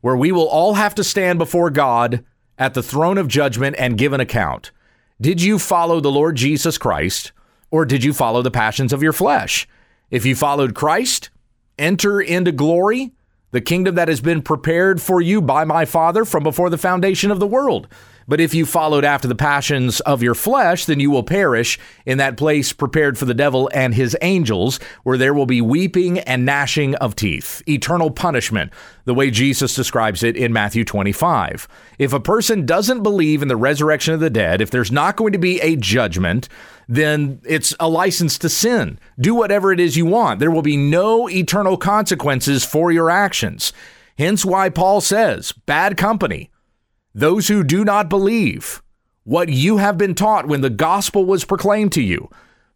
Where 0.00 0.16
we 0.16 0.32
will 0.32 0.48
all 0.48 0.74
have 0.74 0.92
to 0.96 1.04
stand 1.04 1.38
before 1.38 1.70
God 1.70 2.24
at 2.58 2.74
the 2.74 2.82
throne 2.82 3.16
of 3.16 3.28
judgment 3.28 3.76
and 3.78 3.96
give 3.96 4.12
an 4.12 4.18
account. 4.18 4.72
Did 5.20 5.40
you 5.40 5.60
follow 5.60 6.00
the 6.00 6.10
Lord 6.10 6.34
Jesus 6.34 6.76
Christ 6.76 7.30
or 7.70 7.84
did 7.84 8.02
you 8.02 8.12
follow 8.12 8.42
the 8.42 8.50
passions 8.50 8.92
of 8.92 9.04
your 9.04 9.12
flesh? 9.12 9.68
If 10.10 10.26
you 10.26 10.34
followed 10.34 10.74
Christ, 10.74 11.30
enter 11.78 12.20
into 12.20 12.50
glory, 12.50 13.12
the 13.52 13.60
kingdom 13.60 13.94
that 13.94 14.08
has 14.08 14.20
been 14.20 14.42
prepared 14.42 15.00
for 15.00 15.20
you 15.20 15.40
by 15.40 15.62
my 15.62 15.84
Father 15.84 16.24
from 16.24 16.42
before 16.42 16.70
the 16.70 16.76
foundation 16.76 17.30
of 17.30 17.38
the 17.38 17.46
world. 17.46 17.86
But 18.26 18.40
if 18.40 18.54
you 18.54 18.66
followed 18.66 19.04
after 19.04 19.28
the 19.28 19.34
passions 19.34 20.00
of 20.00 20.22
your 20.22 20.34
flesh, 20.34 20.86
then 20.86 21.00
you 21.00 21.10
will 21.10 21.22
perish 21.22 21.78
in 22.06 22.18
that 22.18 22.36
place 22.36 22.72
prepared 22.72 23.18
for 23.18 23.24
the 23.24 23.34
devil 23.34 23.70
and 23.74 23.94
his 23.94 24.16
angels, 24.22 24.80
where 25.02 25.18
there 25.18 25.34
will 25.34 25.46
be 25.46 25.60
weeping 25.60 26.18
and 26.20 26.44
gnashing 26.44 26.94
of 26.96 27.16
teeth, 27.16 27.62
eternal 27.68 28.10
punishment, 28.10 28.72
the 29.04 29.14
way 29.14 29.30
Jesus 29.30 29.74
describes 29.74 30.22
it 30.22 30.36
in 30.36 30.52
Matthew 30.52 30.84
25. 30.84 31.68
If 31.98 32.12
a 32.12 32.20
person 32.20 32.66
doesn't 32.66 33.02
believe 33.02 33.42
in 33.42 33.48
the 33.48 33.56
resurrection 33.56 34.14
of 34.14 34.20
the 34.20 34.30
dead, 34.30 34.60
if 34.60 34.70
there's 34.70 34.92
not 34.92 35.16
going 35.16 35.32
to 35.32 35.38
be 35.38 35.60
a 35.60 35.76
judgment, 35.76 36.48
then 36.88 37.40
it's 37.44 37.74
a 37.80 37.88
license 37.88 38.38
to 38.38 38.48
sin. 38.48 38.98
Do 39.18 39.34
whatever 39.34 39.72
it 39.72 39.80
is 39.80 39.96
you 39.96 40.06
want. 40.06 40.40
There 40.40 40.50
will 40.50 40.62
be 40.62 40.76
no 40.76 41.28
eternal 41.28 41.76
consequences 41.76 42.64
for 42.64 42.90
your 42.90 43.10
actions. 43.10 43.72
Hence 44.18 44.44
why 44.44 44.68
Paul 44.68 45.00
says, 45.00 45.52
bad 45.52 45.96
company 45.96 46.50
those 47.14 47.48
who 47.48 47.62
do 47.62 47.84
not 47.84 48.08
believe 48.08 48.82
what 49.24 49.48
you 49.48 49.78
have 49.78 49.96
been 49.96 50.14
taught 50.14 50.46
when 50.46 50.60
the 50.60 50.70
gospel 50.70 51.24
was 51.24 51.44
proclaimed 51.44 51.92
to 51.92 52.02
you. 52.02 52.28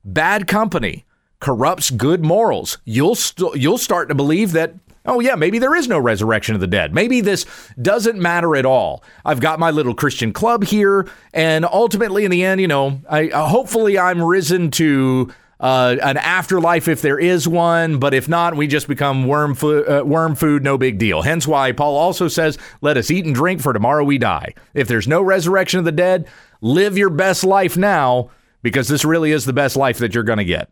Bad 0.04 0.46
company 0.46 1.04
corrupts 1.40 1.90
good 1.90 2.24
morals. 2.24 2.78
You'll 2.84 3.14
st- 3.14 3.56
you'll 3.56 3.78
start 3.78 4.08
to 4.08 4.14
believe 4.14 4.52
that 4.52 4.74
oh 5.04 5.20
yeah, 5.20 5.34
maybe 5.34 5.58
there 5.58 5.74
is 5.74 5.88
no 5.88 5.98
resurrection 5.98 6.54
of 6.54 6.60
the 6.60 6.66
dead. 6.66 6.94
Maybe 6.94 7.20
this 7.20 7.46
doesn't 7.80 8.18
matter 8.18 8.56
at 8.56 8.66
all. 8.66 9.02
I've 9.24 9.40
got 9.40 9.58
my 9.58 9.70
little 9.70 9.94
Christian 9.94 10.32
club 10.32 10.64
here 10.64 11.08
and 11.32 11.64
ultimately 11.64 12.24
in 12.24 12.30
the 12.30 12.44
end, 12.44 12.60
you 12.60 12.68
know, 12.68 13.00
I 13.08 13.28
uh, 13.28 13.46
hopefully 13.46 13.98
I'm 13.98 14.22
risen 14.22 14.70
to 14.72 15.32
uh, 15.60 15.96
an 16.02 16.16
afterlife 16.16 16.86
if 16.86 17.02
there 17.02 17.18
is 17.18 17.48
one, 17.48 17.98
but 17.98 18.14
if 18.14 18.28
not, 18.28 18.56
we 18.56 18.66
just 18.68 18.86
become 18.86 19.26
worm, 19.26 19.54
food. 19.54 19.88
uh, 19.88 20.04
worm 20.04 20.36
food, 20.36 20.62
no 20.62 20.78
big 20.78 20.98
deal. 20.98 21.22
Hence 21.22 21.48
why 21.48 21.72
Paul 21.72 21.96
also 21.96 22.28
says, 22.28 22.58
Let 22.80 22.96
us 22.96 23.10
eat 23.10 23.24
and 23.24 23.34
drink, 23.34 23.60
for 23.60 23.72
tomorrow 23.72 24.04
we 24.04 24.18
die. 24.18 24.54
If 24.74 24.86
there's 24.86 25.08
no 25.08 25.20
resurrection 25.20 25.80
of 25.80 25.84
the 25.84 25.92
dead, 25.92 26.28
live 26.60 26.96
your 26.96 27.10
best 27.10 27.42
life 27.42 27.76
now, 27.76 28.30
because 28.62 28.86
this 28.86 29.04
really 29.04 29.32
is 29.32 29.44
the 29.44 29.52
best 29.52 29.74
life 29.76 29.98
that 29.98 30.14
you're 30.14 30.22
going 30.24 30.38
to 30.38 30.44
get. 30.44 30.70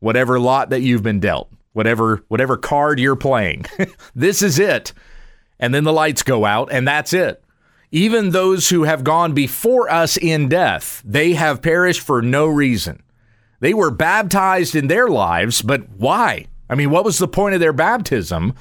Whatever 0.00 0.40
lot 0.40 0.70
that 0.70 0.80
you've 0.80 1.02
been 1.02 1.20
dealt, 1.20 1.50
whatever 1.74 2.24
whatever 2.28 2.56
card 2.56 2.98
you're 2.98 3.16
playing, 3.16 3.66
this 4.14 4.42
is 4.42 4.58
it. 4.58 4.94
And 5.60 5.74
then 5.74 5.84
the 5.84 5.92
lights 5.92 6.22
go 6.22 6.44
out, 6.44 6.72
and 6.72 6.88
that's 6.88 7.12
it. 7.12 7.44
Even 7.92 8.30
those 8.30 8.70
who 8.70 8.84
have 8.84 9.04
gone 9.04 9.34
before 9.34 9.90
us 9.90 10.16
in 10.16 10.48
death, 10.48 11.02
they 11.04 11.34
have 11.34 11.60
perished 11.60 12.00
for 12.00 12.22
no 12.22 12.46
reason. 12.46 13.02
They 13.62 13.74
were 13.74 13.92
baptized 13.92 14.74
in 14.74 14.88
their 14.88 15.06
lives, 15.06 15.62
but 15.62 15.88
why? 15.90 16.46
I 16.68 16.74
mean, 16.74 16.90
what 16.90 17.04
was 17.04 17.18
the 17.18 17.28
point 17.28 17.54
of 17.54 17.60
their 17.60 17.72
baptism? 17.72 18.54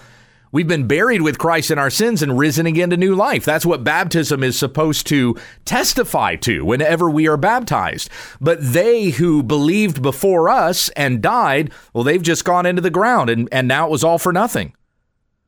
We've 0.52 0.68
been 0.68 0.86
buried 0.88 1.24
with 1.24 1.40
Christ 1.40 1.72
in 1.72 1.80
our 1.80 1.90
sins 1.90 2.22
and 2.22 2.38
risen 2.38 2.68
again 2.68 2.92
to 2.92 2.98
new 2.98 3.16
life. 3.16 3.44
That's 3.44 3.66
what 3.66 3.84
baptism 3.84 4.44
is 4.44 4.60
supposed 4.60 5.08
to 5.08 5.36
testify 5.66 6.36
to 6.36 6.64
whenever 6.64 7.10
we 7.10 7.28
are 7.28 7.36
baptized. 7.36 8.12
But 8.40 8.60
they 8.62 9.10
who 9.10 9.42
believed 9.42 10.04
before 10.04 10.50
us 10.50 10.90
and 10.90 11.20
died, 11.20 11.72
well, 11.96 12.04
they've 12.04 12.22
just 12.22 12.46
gone 12.46 12.68
into 12.68 12.84
the 12.84 12.92
ground 12.92 13.32
and, 13.32 13.50
and 13.52 13.68
now 13.68 13.88
it 13.88 13.92
was 13.92 14.04
all 14.04 14.20
for 14.20 14.32
nothing. 14.32 14.76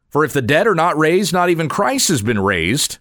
For 0.09 0.25
if 0.25 0.33
the 0.33 0.41
dead 0.41 0.65
are 0.65 0.73
not 0.73 0.97
raised, 0.97 1.31
not 1.31 1.51
even 1.51 1.69
Christ 1.69 2.07
has 2.07 2.23
been 2.23 2.39
raised. 2.39 2.97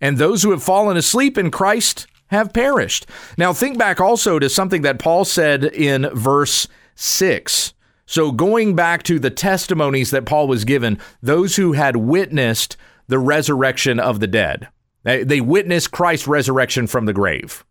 And 0.00 0.16
those 0.16 0.42
who 0.42 0.52
have 0.52 0.62
fallen 0.62 0.96
asleep 0.96 1.36
in 1.36 1.50
Christ 1.50 2.06
have 2.28 2.52
perished. 2.52 3.06
Now, 3.36 3.52
think 3.52 3.78
back 3.78 4.00
also 4.00 4.38
to 4.38 4.48
something 4.48 4.82
that 4.82 4.98
Paul 4.98 5.24
said 5.24 5.64
in 5.64 6.08
verse 6.12 6.66
6. 6.94 7.74
So, 8.06 8.30
going 8.30 8.76
back 8.76 9.02
to 9.04 9.18
the 9.18 9.30
testimonies 9.30 10.10
that 10.12 10.26
Paul 10.26 10.46
was 10.46 10.64
given, 10.64 10.98
those 11.22 11.56
who 11.56 11.72
had 11.72 11.96
witnessed 11.96 12.76
the 13.08 13.18
resurrection 13.18 13.98
of 13.98 14.20
the 14.20 14.26
dead, 14.26 14.68
they, 15.02 15.40
witnessed 15.40 15.92
Christ's 15.92 16.26
resurrection 16.26 16.88
from 16.88 17.06
the 17.06 17.12
grave. 17.12 17.64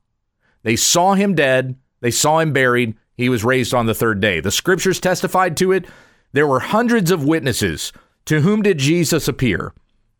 They 0.63 0.77
saw 0.77 1.15
him 1.15 1.35
dead, 1.35 1.75
they 1.99 2.11
saw 2.11 2.39
him 2.39 2.53
buried, 2.53 2.95
he 3.17 3.29
was 3.29 3.43
raised 3.43 3.73
on 3.73 3.85
the 3.85 3.93
third 3.93 4.19
day. 4.19 4.39
The 4.39 4.51
scriptures 4.51 4.99
testified 4.99 5.57
to 5.57 5.71
it. 5.71 5.85
There 6.33 6.47
were 6.47 6.59
hundreds 6.59 7.11
of 7.11 7.23
witnesses. 7.23 7.93
To 8.25 8.41
whom 8.41 8.61
did 8.61 8.77
Jesus 8.79 9.27
appear? 9.27 9.73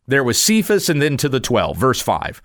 There 0.08 0.24
was 0.24 0.40
Cephas 0.40 0.90
and 0.90 1.02
then 1.02 1.18
to 1.18 1.28
the 1.28 1.40
12, 1.40 1.76
verse 1.78 2.02
5. 2.02 2.42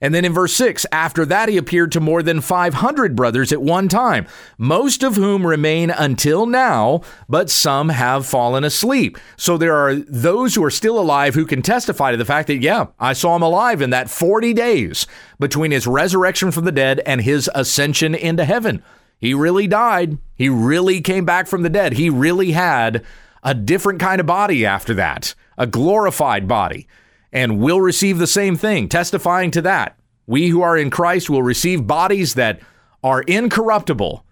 And 0.00 0.14
then 0.14 0.24
in 0.24 0.32
verse 0.32 0.54
6, 0.54 0.86
after 0.90 1.26
that 1.26 1.48
he 1.48 1.56
appeared 1.56 1.92
to 1.92 2.00
more 2.00 2.22
than 2.22 2.40
500 2.40 3.14
brothers 3.14 3.52
at 3.52 3.60
one 3.60 3.88
time, 3.88 4.26
most 4.56 5.02
of 5.02 5.16
whom 5.16 5.46
remain 5.46 5.90
until 5.90 6.46
now, 6.46 7.02
but 7.28 7.50
some 7.50 7.90
have 7.90 8.26
fallen 8.26 8.64
asleep. 8.64 9.18
So 9.36 9.58
there 9.58 9.76
are 9.76 9.96
those 9.96 10.54
who 10.54 10.64
are 10.64 10.70
still 10.70 10.98
alive 10.98 11.34
who 11.34 11.44
can 11.44 11.60
testify 11.62 12.12
to 12.12 12.16
the 12.16 12.24
fact 12.24 12.46
that, 12.48 12.62
yeah, 12.62 12.86
I 12.98 13.12
saw 13.12 13.36
him 13.36 13.42
alive 13.42 13.82
in 13.82 13.90
that 13.90 14.08
40 14.08 14.54
days 14.54 15.06
between 15.38 15.70
his 15.70 15.86
resurrection 15.86 16.50
from 16.50 16.64
the 16.64 16.72
dead 16.72 17.00
and 17.04 17.20
his 17.20 17.50
ascension 17.54 18.14
into 18.14 18.44
heaven. 18.44 18.82
He 19.18 19.34
really 19.34 19.66
died. 19.66 20.16
He 20.34 20.48
really 20.48 21.02
came 21.02 21.26
back 21.26 21.46
from 21.46 21.62
the 21.62 21.68
dead. 21.68 21.92
He 21.94 22.08
really 22.08 22.52
had 22.52 23.04
a 23.42 23.54
different 23.54 24.00
kind 24.00 24.20
of 24.20 24.26
body 24.26 24.64
after 24.64 24.94
that, 24.94 25.34
a 25.58 25.66
glorified 25.66 26.48
body 26.48 26.88
and 27.32 27.60
will 27.60 27.80
receive 27.80 28.18
the 28.18 28.26
same 28.26 28.56
thing, 28.56 28.88
testifying 28.88 29.50
to 29.52 29.62
that. 29.62 29.96
We 30.26 30.48
who 30.48 30.62
are 30.62 30.76
in 30.76 30.90
Christ 30.90 31.30
will 31.30 31.42
receive 31.42 31.86
bodies 31.86 32.34
that 32.34 32.60
are 33.02 33.22
incorruptible, 33.22 34.24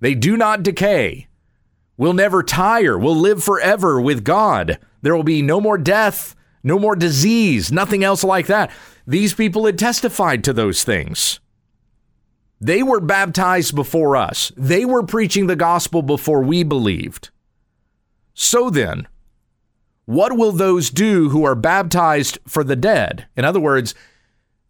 they 0.00 0.14
do 0.14 0.36
not 0.36 0.62
decay, 0.62 1.28
will 1.96 2.12
never 2.12 2.42
tire, 2.42 2.98
will 2.98 3.16
live 3.16 3.42
forever 3.42 4.00
with 4.00 4.24
God. 4.24 4.78
There 5.02 5.14
will 5.14 5.22
be 5.22 5.42
no 5.42 5.60
more 5.60 5.78
death, 5.78 6.34
no 6.62 6.78
more 6.78 6.96
disease, 6.96 7.70
nothing 7.72 8.02
else 8.04 8.24
like 8.24 8.48
that. 8.48 8.70
These 9.06 9.34
people 9.34 9.64
had 9.66 9.78
testified 9.78 10.42
to 10.44 10.52
those 10.52 10.82
things. 10.82 11.40
They 12.60 12.82
were 12.82 13.00
baptized 13.00 13.74
before 13.74 14.16
us. 14.16 14.50
They 14.56 14.84
were 14.84 15.02
preaching 15.02 15.46
the 15.46 15.56
gospel 15.56 16.02
before 16.02 16.42
we 16.42 16.62
believed. 16.62 17.30
So 18.34 18.70
then, 18.70 19.06
what 20.06 20.36
will 20.36 20.52
those 20.52 20.90
do 20.90 21.28
who 21.28 21.44
are 21.44 21.54
baptized 21.54 22.38
for 22.46 22.64
the 22.64 22.76
dead? 22.76 23.26
In 23.36 23.44
other 23.44 23.60
words, 23.60 23.94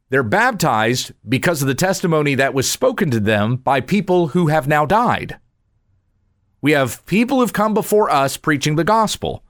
they're 0.08 0.22
baptized 0.22 1.12
because 1.28 1.62
of 1.62 1.68
the 1.68 1.74
testimony 1.74 2.34
that 2.34 2.54
was 2.54 2.70
spoken 2.70 3.10
to 3.10 3.20
them 3.20 3.56
by 3.56 3.80
people 3.80 4.28
who 4.28 4.48
have 4.48 4.66
now 4.66 4.86
died. 4.86 5.38
We 6.62 6.72
have 6.72 7.04
people 7.06 7.40
who've 7.40 7.52
come 7.52 7.74
before 7.74 8.10
us 8.10 8.36
preaching 8.36 8.76
the 8.76 8.84
gospel. 8.84 9.44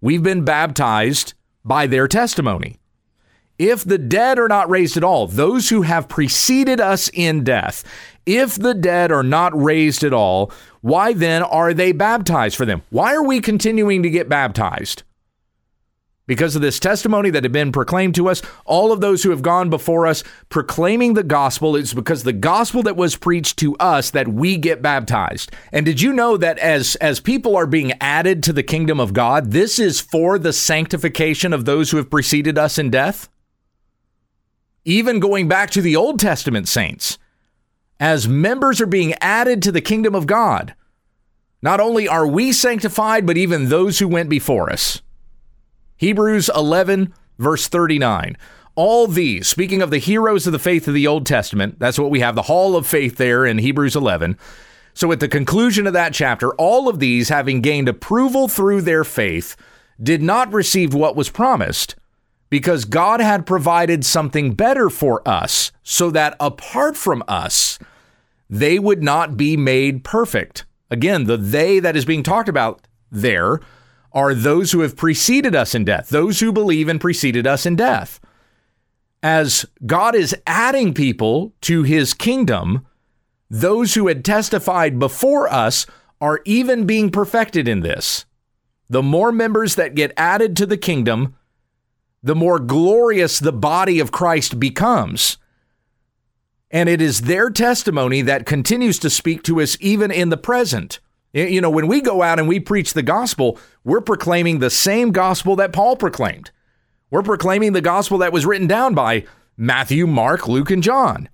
We've 0.00 0.22
been 0.22 0.44
baptized 0.44 1.34
by 1.62 1.86
their 1.86 2.08
testimony. 2.08 2.79
If 3.60 3.84
the 3.84 3.98
dead 3.98 4.38
are 4.38 4.48
not 4.48 4.70
raised 4.70 4.96
at 4.96 5.04
all, 5.04 5.26
those 5.26 5.68
who 5.68 5.82
have 5.82 6.08
preceded 6.08 6.80
us 6.80 7.10
in 7.12 7.44
death, 7.44 7.84
if 8.24 8.54
the 8.54 8.72
dead 8.72 9.12
are 9.12 9.22
not 9.22 9.52
raised 9.54 10.02
at 10.02 10.14
all, 10.14 10.50
why 10.80 11.12
then 11.12 11.42
are 11.42 11.74
they 11.74 11.92
baptized 11.92 12.56
for 12.56 12.64
them? 12.64 12.80
Why 12.88 13.14
are 13.14 13.22
we 13.22 13.38
continuing 13.38 14.02
to 14.02 14.08
get 14.08 14.30
baptized? 14.30 15.02
Because 16.26 16.56
of 16.56 16.62
this 16.62 16.80
testimony 16.80 17.28
that 17.28 17.44
had 17.44 17.52
been 17.52 17.70
proclaimed 17.70 18.14
to 18.14 18.30
us, 18.30 18.40
all 18.64 18.92
of 18.92 19.02
those 19.02 19.24
who 19.24 19.30
have 19.30 19.42
gone 19.42 19.68
before 19.68 20.06
us 20.06 20.24
proclaiming 20.48 21.12
the 21.12 21.22
gospel, 21.22 21.76
it's 21.76 21.92
because 21.92 22.22
the 22.22 22.32
gospel 22.32 22.82
that 22.84 22.96
was 22.96 23.14
preached 23.14 23.58
to 23.58 23.76
us 23.76 24.10
that 24.12 24.28
we 24.28 24.56
get 24.56 24.80
baptized. 24.80 25.52
And 25.70 25.84
did 25.84 26.00
you 26.00 26.14
know 26.14 26.38
that 26.38 26.58
as, 26.60 26.96
as 26.96 27.20
people 27.20 27.56
are 27.56 27.66
being 27.66 27.92
added 28.00 28.42
to 28.44 28.54
the 28.54 28.62
kingdom 28.62 28.98
of 28.98 29.12
God, 29.12 29.50
this 29.50 29.78
is 29.78 30.00
for 30.00 30.38
the 30.38 30.54
sanctification 30.54 31.52
of 31.52 31.66
those 31.66 31.90
who 31.90 31.98
have 31.98 32.08
preceded 32.08 32.56
us 32.56 32.78
in 32.78 32.88
death? 32.88 33.28
Even 34.84 35.20
going 35.20 35.46
back 35.46 35.70
to 35.70 35.82
the 35.82 35.96
Old 35.96 36.18
Testament 36.18 36.66
saints, 36.68 37.18
as 37.98 38.26
members 38.26 38.80
are 38.80 38.86
being 38.86 39.14
added 39.20 39.62
to 39.62 39.72
the 39.72 39.82
kingdom 39.82 40.14
of 40.14 40.26
God, 40.26 40.74
not 41.62 41.80
only 41.80 42.08
are 42.08 42.26
we 42.26 42.52
sanctified, 42.52 43.26
but 43.26 43.36
even 43.36 43.68
those 43.68 43.98
who 43.98 44.08
went 44.08 44.30
before 44.30 44.72
us. 44.72 45.02
Hebrews 45.98 46.50
11, 46.54 47.12
verse 47.38 47.68
39. 47.68 48.38
All 48.74 49.06
these, 49.06 49.46
speaking 49.46 49.82
of 49.82 49.90
the 49.90 49.98
heroes 49.98 50.46
of 50.46 50.54
the 50.54 50.58
faith 50.58 50.88
of 50.88 50.94
the 50.94 51.06
Old 51.06 51.26
Testament, 51.26 51.78
that's 51.78 51.98
what 51.98 52.10
we 52.10 52.20
have, 52.20 52.34
the 52.34 52.42
hall 52.42 52.76
of 52.76 52.86
faith 52.86 53.16
there 53.16 53.44
in 53.44 53.58
Hebrews 53.58 53.96
11. 53.96 54.38
So 54.94 55.12
at 55.12 55.20
the 55.20 55.28
conclusion 55.28 55.86
of 55.86 55.92
that 55.92 56.14
chapter, 56.14 56.54
all 56.54 56.88
of 56.88 57.00
these, 57.00 57.28
having 57.28 57.60
gained 57.60 57.88
approval 57.88 58.48
through 58.48 58.80
their 58.80 59.04
faith, 59.04 59.56
did 60.02 60.22
not 60.22 60.50
receive 60.52 60.94
what 60.94 61.16
was 61.16 61.28
promised 61.28 61.96
because 62.50 62.84
God 62.84 63.20
had 63.20 63.46
provided 63.46 64.04
something 64.04 64.54
better 64.54 64.90
for 64.90 65.26
us, 65.26 65.72
so 65.82 66.10
that 66.10 66.36
apart 66.40 66.96
from 66.96 67.22
us, 67.28 67.78
they 68.50 68.78
would 68.78 69.02
not 69.02 69.36
be 69.36 69.56
made 69.56 70.04
perfect. 70.04 70.66
Again, 70.90 71.24
the 71.24 71.36
they 71.36 71.78
that 71.78 71.96
is 71.96 72.04
being 72.04 72.24
talked 72.24 72.48
about 72.48 72.86
there 73.10 73.60
are 74.12 74.34
those 74.34 74.72
who 74.72 74.80
have 74.80 74.96
preceded 74.96 75.54
us 75.54 75.74
in 75.74 75.84
death, 75.84 76.08
those 76.08 76.40
who 76.40 76.52
believe 76.52 76.88
and 76.88 77.00
preceded 77.00 77.46
us 77.46 77.64
in 77.64 77.76
death. 77.76 78.18
As 79.22 79.66
God 79.86 80.16
is 80.16 80.34
adding 80.46 80.92
people 80.92 81.52
to 81.62 81.84
his 81.84 82.12
kingdom, 82.14 82.86
those 83.48 83.94
who 83.94 84.08
had 84.08 84.24
testified 84.24 84.98
before 84.98 85.52
us 85.52 85.86
are 86.20 86.40
even 86.44 86.86
being 86.86 87.10
perfected 87.10 87.68
in 87.68 87.80
this. 87.80 88.24
The 88.88 89.02
more 89.02 89.30
members 89.30 89.76
that 89.76 89.94
get 89.94 90.12
added 90.16 90.56
to 90.56 90.66
the 90.66 90.76
kingdom, 90.76 91.36
the 92.22 92.34
more 92.34 92.58
glorious 92.58 93.38
the 93.38 93.52
body 93.52 93.98
of 94.00 94.12
Christ 94.12 94.60
becomes. 94.60 95.38
And 96.70 96.88
it 96.88 97.00
is 97.00 97.22
their 97.22 97.50
testimony 97.50 98.22
that 98.22 98.46
continues 98.46 98.98
to 99.00 99.10
speak 99.10 99.42
to 99.44 99.60
us 99.60 99.76
even 99.80 100.10
in 100.10 100.28
the 100.28 100.36
present. 100.36 101.00
You 101.32 101.60
know, 101.60 101.70
when 101.70 101.86
we 101.86 102.00
go 102.00 102.22
out 102.22 102.38
and 102.38 102.48
we 102.48 102.60
preach 102.60 102.92
the 102.92 103.02
gospel, 103.02 103.58
we're 103.84 104.00
proclaiming 104.00 104.58
the 104.58 104.70
same 104.70 105.12
gospel 105.12 105.56
that 105.56 105.72
Paul 105.72 105.96
proclaimed. 105.96 106.50
We're 107.10 107.22
proclaiming 107.22 107.72
the 107.72 107.80
gospel 107.80 108.18
that 108.18 108.32
was 108.32 108.46
written 108.46 108.66
down 108.66 108.94
by 108.94 109.24
Matthew, 109.56 110.06
Mark, 110.06 110.48
Luke, 110.48 110.70
and 110.70 110.82
John. 110.82 111.28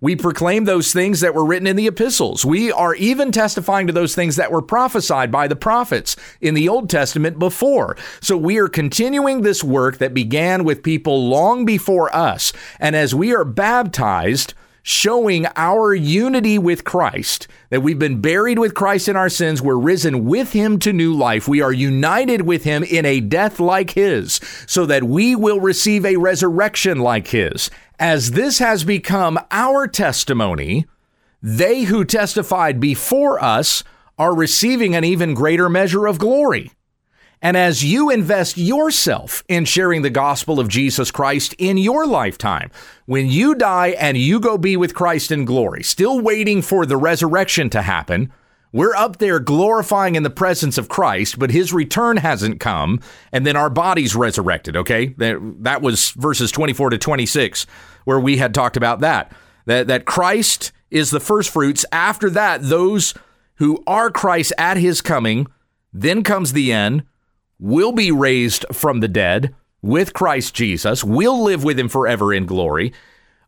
We 0.00 0.14
proclaim 0.14 0.64
those 0.64 0.92
things 0.92 1.20
that 1.20 1.34
were 1.34 1.44
written 1.44 1.66
in 1.66 1.76
the 1.76 1.86
epistles. 1.86 2.44
We 2.44 2.70
are 2.70 2.94
even 2.96 3.32
testifying 3.32 3.86
to 3.86 3.94
those 3.94 4.14
things 4.14 4.36
that 4.36 4.52
were 4.52 4.60
prophesied 4.60 5.32
by 5.32 5.48
the 5.48 5.56
prophets 5.56 6.16
in 6.40 6.52
the 6.52 6.68
Old 6.68 6.90
Testament 6.90 7.38
before. 7.38 7.96
So 8.20 8.36
we 8.36 8.58
are 8.58 8.68
continuing 8.68 9.40
this 9.40 9.64
work 9.64 9.96
that 9.98 10.12
began 10.12 10.64
with 10.64 10.82
people 10.82 11.28
long 11.28 11.64
before 11.64 12.14
us. 12.14 12.52
And 12.78 12.94
as 12.94 13.14
we 13.14 13.34
are 13.34 13.44
baptized, 13.44 14.52
showing 14.88 15.44
our 15.56 15.92
unity 15.92 16.60
with 16.60 16.84
Christ, 16.84 17.48
that 17.70 17.82
we've 17.82 17.98
been 17.98 18.20
buried 18.20 18.56
with 18.56 18.72
Christ 18.72 19.08
in 19.08 19.16
our 19.16 19.28
sins, 19.28 19.60
we're 19.60 19.76
risen 19.76 20.24
with 20.24 20.52
him 20.52 20.78
to 20.78 20.92
new 20.92 21.12
life, 21.12 21.48
we 21.48 21.60
are 21.60 21.72
united 21.72 22.42
with 22.42 22.62
him 22.62 22.84
in 22.84 23.04
a 23.04 23.18
death 23.18 23.58
like 23.58 23.90
his, 23.90 24.38
so 24.64 24.86
that 24.86 25.02
we 25.02 25.34
will 25.34 25.58
receive 25.58 26.06
a 26.06 26.18
resurrection 26.18 27.00
like 27.00 27.26
his. 27.26 27.68
As 27.98 28.30
this 28.30 28.60
has 28.60 28.84
become 28.84 29.40
our 29.50 29.88
testimony, 29.88 30.86
they 31.42 31.82
who 31.82 32.04
testified 32.04 32.78
before 32.78 33.42
us 33.42 33.82
are 34.20 34.36
receiving 34.36 34.94
an 34.94 35.02
even 35.02 35.34
greater 35.34 35.68
measure 35.68 36.06
of 36.06 36.20
glory. 36.20 36.70
And 37.42 37.56
as 37.56 37.84
you 37.84 38.10
invest 38.10 38.56
yourself 38.56 39.44
in 39.48 39.66
sharing 39.66 40.02
the 40.02 40.10
gospel 40.10 40.58
of 40.58 40.68
Jesus 40.68 41.10
Christ 41.10 41.54
in 41.58 41.76
your 41.76 42.06
lifetime, 42.06 42.70
when 43.04 43.26
you 43.26 43.54
die 43.54 43.88
and 43.88 44.16
you 44.16 44.40
go 44.40 44.56
be 44.56 44.76
with 44.76 44.94
Christ 44.94 45.30
in 45.30 45.44
glory, 45.44 45.82
still 45.82 46.20
waiting 46.20 46.62
for 46.62 46.86
the 46.86 46.96
resurrection 46.96 47.68
to 47.70 47.82
happen, 47.82 48.32
we're 48.72 48.94
up 48.94 49.18
there 49.18 49.38
glorifying 49.38 50.16
in 50.16 50.22
the 50.22 50.30
presence 50.30 50.76
of 50.76 50.88
Christ, 50.88 51.38
but 51.38 51.50
his 51.50 51.72
return 51.72 52.16
hasn't 52.16 52.60
come, 52.60 53.00
and 53.32 53.46
then 53.46 53.56
our 53.56 53.70
bodies 53.70 54.16
resurrected, 54.16 54.76
okay? 54.76 55.14
That 55.16 55.82
was 55.82 56.10
verses 56.10 56.50
24 56.50 56.90
to 56.90 56.98
26, 56.98 57.66
where 58.04 58.20
we 58.20 58.38
had 58.38 58.54
talked 58.54 58.76
about 58.76 59.00
that. 59.00 59.32
That, 59.66 59.86
that 59.86 60.04
Christ 60.04 60.72
is 60.90 61.10
the 61.10 61.20
first 61.20 61.50
fruits. 61.50 61.84
After 61.90 62.28
that, 62.30 62.62
those 62.62 63.14
who 63.56 63.82
are 63.86 64.10
Christ 64.10 64.52
at 64.58 64.76
his 64.76 65.00
coming, 65.00 65.46
then 65.92 66.22
comes 66.22 66.52
the 66.52 66.72
end 66.72 67.04
will 67.58 67.92
be 67.92 68.10
raised 68.10 68.64
from 68.72 69.00
the 69.00 69.08
dead 69.08 69.54
with 69.82 70.12
Christ 70.12 70.54
Jesus. 70.54 71.04
We'll 71.04 71.42
live 71.42 71.64
with 71.64 71.78
him 71.78 71.88
forever 71.88 72.32
in 72.32 72.46
glory. 72.46 72.92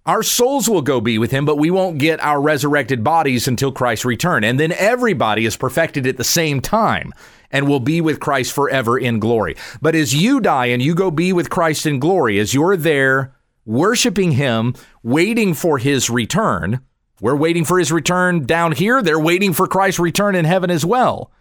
Our 0.06 0.22
souls 0.22 0.70
will 0.70 0.80
go 0.80 1.02
be 1.02 1.18
with 1.18 1.30
him, 1.30 1.44
but 1.44 1.58
we 1.58 1.70
won't 1.70 1.98
get 1.98 2.18
our 2.20 2.40
resurrected 2.40 3.04
bodies 3.04 3.46
until 3.46 3.72
Christ's 3.72 4.06
return. 4.06 4.42
And 4.42 4.58
then 4.58 4.72
everybody 4.72 5.44
is 5.44 5.56
perfected 5.56 6.06
at 6.06 6.16
the 6.16 6.24
same 6.24 6.60
time 6.60 7.12
and 7.50 7.68
will 7.68 7.80
be 7.80 8.00
with 8.00 8.20
Christ 8.20 8.52
forever 8.52 8.98
in 8.98 9.18
glory. 9.18 9.56
But 9.82 9.94
as 9.94 10.14
you 10.14 10.40
die 10.40 10.66
and 10.66 10.80
you 10.80 10.94
go 10.94 11.10
be 11.10 11.32
with 11.32 11.50
Christ 11.50 11.84
in 11.84 11.98
glory, 11.98 12.38
as 12.38 12.54
you're 12.54 12.76
there 12.76 13.34
worshiping 13.66 14.32
him, 14.32 14.74
waiting 15.02 15.52
for 15.52 15.76
his 15.76 16.08
return, 16.08 16.80
we're 17.20 17.36
waiting 17.36 17.64
for 17.64 17.78
his 17.78 17.92
return 17.92 18.46
down 18.46 18.72
here. 18.72 19.02
They're 19.02 19.18
waiting 19.18 19.52
for 19.52 19.66
Christ's 19.66 20.00
return 20.00 20.34
in 20.34 20.44
heaven 20.44 20.70
as 20.70 20.86
well. 20.86 21.32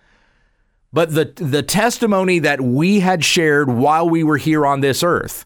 But 0.94 1.14
the 1.14 1.26
the 1.36 1.64
testimony 1.64 2.40
that 2.40 2.62
we 2.62 3.00
had 3.02 3.24
shared 3.24 3.70
while 3.70 4.10
we 4.10 4.24
were 4.24 4.38
here 4.38 4.66
on 4.66 4.80
this 4.80 5.04
earth 5.04 5.46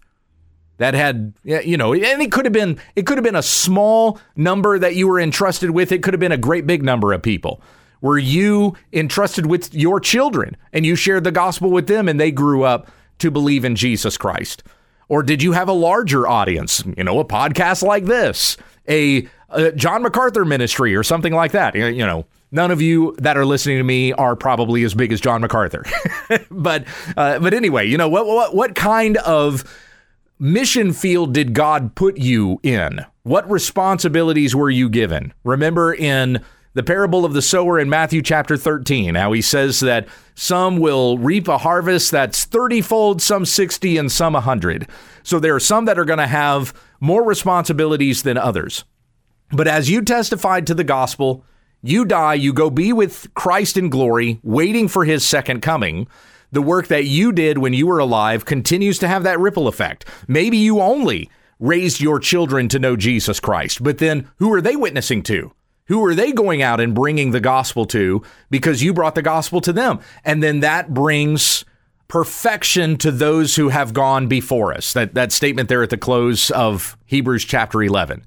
that 0.77 0.93
had 0.93 1.33
you 1.43 1.77
know 1.77 1.93
and 1.93 2.21
it 2.21 2.31
could 2.31 2.45
have 2.45 2.53
been 2.53 2.79
it 2.95 3.05
could 3.05 3.17
have 3.17 3.23
been 3.23 3.35
a 3.35 3.43
small 3.43 4.19
number 4.35 4.79
that 4.79 4.95
you 4.95 5.07
were 5.07 5.19
entrusted 5.19 5.71
with. 5.71 5.91
It 5.91 6.03
could 6.03 6.13
have 6.13 6.19
been 6.19 6.31
a 6.31 6.37
great 6.37 6.65
big 6.65 6.83
number 6.83 7.13
of 7.13 7.21
people. 7.21 7.61
Were 8.01 8.17
you 8.17 8.75
entrusted 8.93 9.45
with 9.45 9.73
your 9.75 9.99
children 9.99 10.57
and 10.73 10.85
you 10.85 10.95
shared 10.95 11.23
the 11.23 11.31
gospel 11.31 11.69
with 11.69 11.87
them 11.87 12.07
and 12.09 12.19
they 12.19 12.31
grew 12.31 12.63
up 12.63 12.89
to 13.19 13.29
believe 13.29 13.63
in 13.63 13.75
Jesus 13.75 14.17
Christ? 14.17 14.63
Or 15.07 15.21
did 15.21 15.43
you 15.43 15.51
have 15.51 15.67
a 15.67 15.73
larger 15.73 16.27
audience 16.27 16.83
you 16.97 17.03
know 17.03 17.19
a 17.19 17.25
podcast 17.25 17.83
like 17.83 18.05
this 18.05 18.57
a, 18.87 19.27
a 19.49 19.71
John 19.73 20.01
MacArthur 20.03 20.45
ministry 20.45 20.95
or 20.95 21.03
something 21.03 21.33
like 21.33 21.51
that? 21.51 21.75
You 21.75 22.05
know 22.05 22.25
None 22.51 22.71
of 22.71 22.81
you 22.81 23.15
that 23.19 23.37
are 23.37 23.45
listening 23.45 23.77
to 23.77 23.83
me 23.83 24.11
are 24.13 24.35
probably 24.35 24.83
as 24.83 24.93
big 24.93 25.13
as 25.13 25.21
John 25.21 25.41
MacArthur, 25.41 25.85
but 26.51 26.85
uh, 27.15 27.39
but 27.39 27.53
anyway, 27.53 27.87
you 27.87 27.97
know 27.97 28.09
what 28.09 28.25
what 28.25 28.53
what 28.53 28.75
kind 28.75 29.17
of 29.17 29.63
mission 30.37 30.91
field 30.91 31.33
did 31.33 31.53
God 31.53 31.95
put 31.95 32.17
you 32.17 32.59
in? 32.61 33.05
What 33.23 33.49
responsibilities 33.49 34.55
were 34.55 34.69
you 34.69 34.89
given? 34.89 35.33
Remember 35.43 35.93
in 35.93 36.43
the 36.73 36.83
parable 36.83 37.25
of 37.25 37.33
the 37.33 37.41
sower 37.41 37.79
in 37.79 37.89
Matthew 37.89 38.21
chapter 38.21 38.57
13, 38.57 39.15
how 39.15 39.31
he 39.33 39.41
says 39.41 39.81
that 39.81 40.07
some 40.35 40.77
will 40.77 41.17
reap 41.17 41.47
a 41.47 41.57
harvest 41.57 42.11
that's 42.11 42.45
30 42.45 42.81
fold, 42.81 43.21
some 43.21 43.45
60, 43.45 43.97
and 43.97 44.11
some 44.11 44.33
100. 44.33 44.87
So 45.23 45.39
there 45.39 45.53
are 45.53 45.59
some 45.59 45.85
that 45.85 45.99
are 45.99 46.05
going 46.05 46.19
to 46.19 46.27
have 46.27 46.73
more 46.99 47.23
responsibilities 47.23 48.23
than 48.23 48.37
others. 48.37 48.85
But 49.51 49.67
as 49.67 49.89
you 49.89 50.01
testified 50.01 50.65
to 50.67 50.73
the 50.73 50.85
gospel, 50.85 51.43
you 51.81 52.05
die, 52.05 52.35
you 52.35 52.53
go 52.53 52.69
be 52.69 52.93
with 52.93 53.33
Christ 53.33 53.77
in 53.77 53.89
glory, 53.89 54.39
waiting 54.43 54.87
for 54.87 55.05
his 55.05 55.25
second 55.25 55.61
coming. 55.61 56.07
The 56.51 56.61
work 56.61 56.87
that 56.87 57.05
you 57.05 57.31
did 57.31 57.57
when 57.57 57.73
you 57.73 57.87
were 57.87 57.99
alive 57.99 58.45
continues 58.45 58.99
to 58.99 59.07
have 59.07 59.23
that 59.23 59.39
ripple 59.39 59.67
effect. 59.67 60.05
Maybe 60.27 60.57
you 60.57 60.81
only 60.81 61.29
raised 61.59 62.01
your 62.01 62.19
children 62.19 62.67
to 62.69 62.79
know 62.79 62.95
Jesus 62.95 63.39
Christ, 63.39 63.83
but 63.83 63.99
then 63.99 64.29
who 64.37 64.51
are 64.53 64.61
they 64.61 64.75
witnessing 64.75 65.23
to? 65.23 65.53
Who 65.85 66.03
are 66.05 66.15
they 66.15 66.31
going 66.31 66.61
out 66.61 66.79
and 66.79 66.95
bringing 66.95 67.31
the 67.31 67.39
gospel 67.39 67.85
to 67.87 68.21
because 68.49 68.83
you 68.83 68.93
brought 68.93 69.15
the 69.15 69.21
gospel 69.21 69.61
to 69.61 69.73
them? 69.73 69.99
And 70.23 70.41
then 70.41 70.61
that 70.61 70.93
brings 70.93 71.65
perfection 72.07 72.97
to 72.97 73.11
those 73.11 73.55
who 73.55 73.69
have 73.69 73.93
gone 73.93 74.27
before 74.27 74.73
us. 74.73 74.93
That 74.93 75.13
that 75.15 75.31
statement 75.31 75.69
there 75.69 75.83
at 75.83 75.89
the 75.89 75.97
close 75.97 76.51
of 76.51 76.97
Hebrews 77.05 77.45
chapter 77.45 77.81
11. 77.81 78.25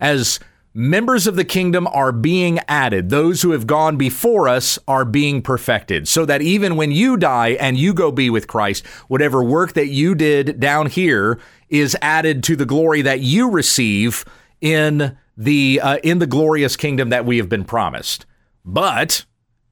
As 0.00 0.40
members 0.74 1.26
of 1.26 1.36
the 1.36 1.44
kingdom 1.44 1.86
are 1.88 2.12
being 2.12 2.58
added. 2.68 3.10
Those 3.10 3.42
who 3.42 3.50
have 3.52 3.66
gone 3.66 3.96
before 3.96 4.48
us 4.48 4.78
are 4.86 5.04
being 5.04 5.42
perfected, 5.42 6.08
so 6.08 6.24
that 6.24 6.42
even 6.42 6.76
when 6.76 6.92
you 6.92 7.16
die 7.16 7.50
and 7.60 7.76
you 7.76 7.92
go 7.94 8.12
be 8.12 8.30
with 8.30 8.46
Christ, 8.46 8.86
whatever 9.08 9.42
work 9.42 9.72
that 9.74 9.88
you 9.88 10.14
did 10.14 10.60
down 10.60 10.86
here 10.86 11.38
is 11.68 11.96
added 12.00 12.42
to 12.44 12.56
the 12.56 12.66
glory 12.66 13.02
that 13.02 13.20
you 13.20 13.50
receive 13.50 14.24
in 14.60 15.16
the 15.36 15.80
uh, 15.82 15.98
in 16.02 16.18
the 16.18 16.26
glorious 16.26 16.76
kingdom 16.76 17.10
that 17.10 17.24
we 17.24 17.38
have 17.38 17.48
been 17.48 17.64
promised. 17.64 18.26
But 18.64 19.24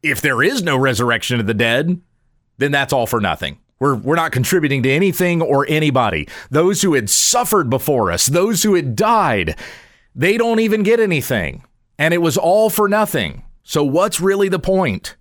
if 0.02 0.20
there 0.20 0.42
is 0.42 0.62
no 0.62 0.76
resurrection 0.76 1.40
of 1.40 1.46
the 1.46 1.54
dead, 1.54 2.00
then 2.58 2.72
that's 2.72 2.92
all 2.92 3.06
for 3.06 3.20
nothing. 3.20 3.58
We're, 3.78 3.94
we're 3.96 4.16
not 4.16 4.32
contributing 4.32 4.82
to 4.84 4.90
anything 4.90 5.42
or 5.42 5.66
anybody. 5.68 6.28
Those 6.50 6.80
who 6.80 6.94
had 6.94 7.10
suffered 7.10 7.68
before 7.68 8.10
us, 8.10 8.26
those 8.26 8.62
who 8.62 8.74
had 8.74 8.96
died, 8.96 9.56
they 10.16 10.38
don't 10.38 10.60
even 10.60 10.82
get 10.82 10.98
anything. 10.98 11.62
And 11.98 12.12
it 12.14 12.22
was 12.22 12.38
all 12.38 12.70
for 12.70 12.88
nothing. 12.88 13.44
So, 13.62 13.84
what's 13.84 14.20
really 14.20 14.48
the 14.48 14.58
point? 14.58 15.16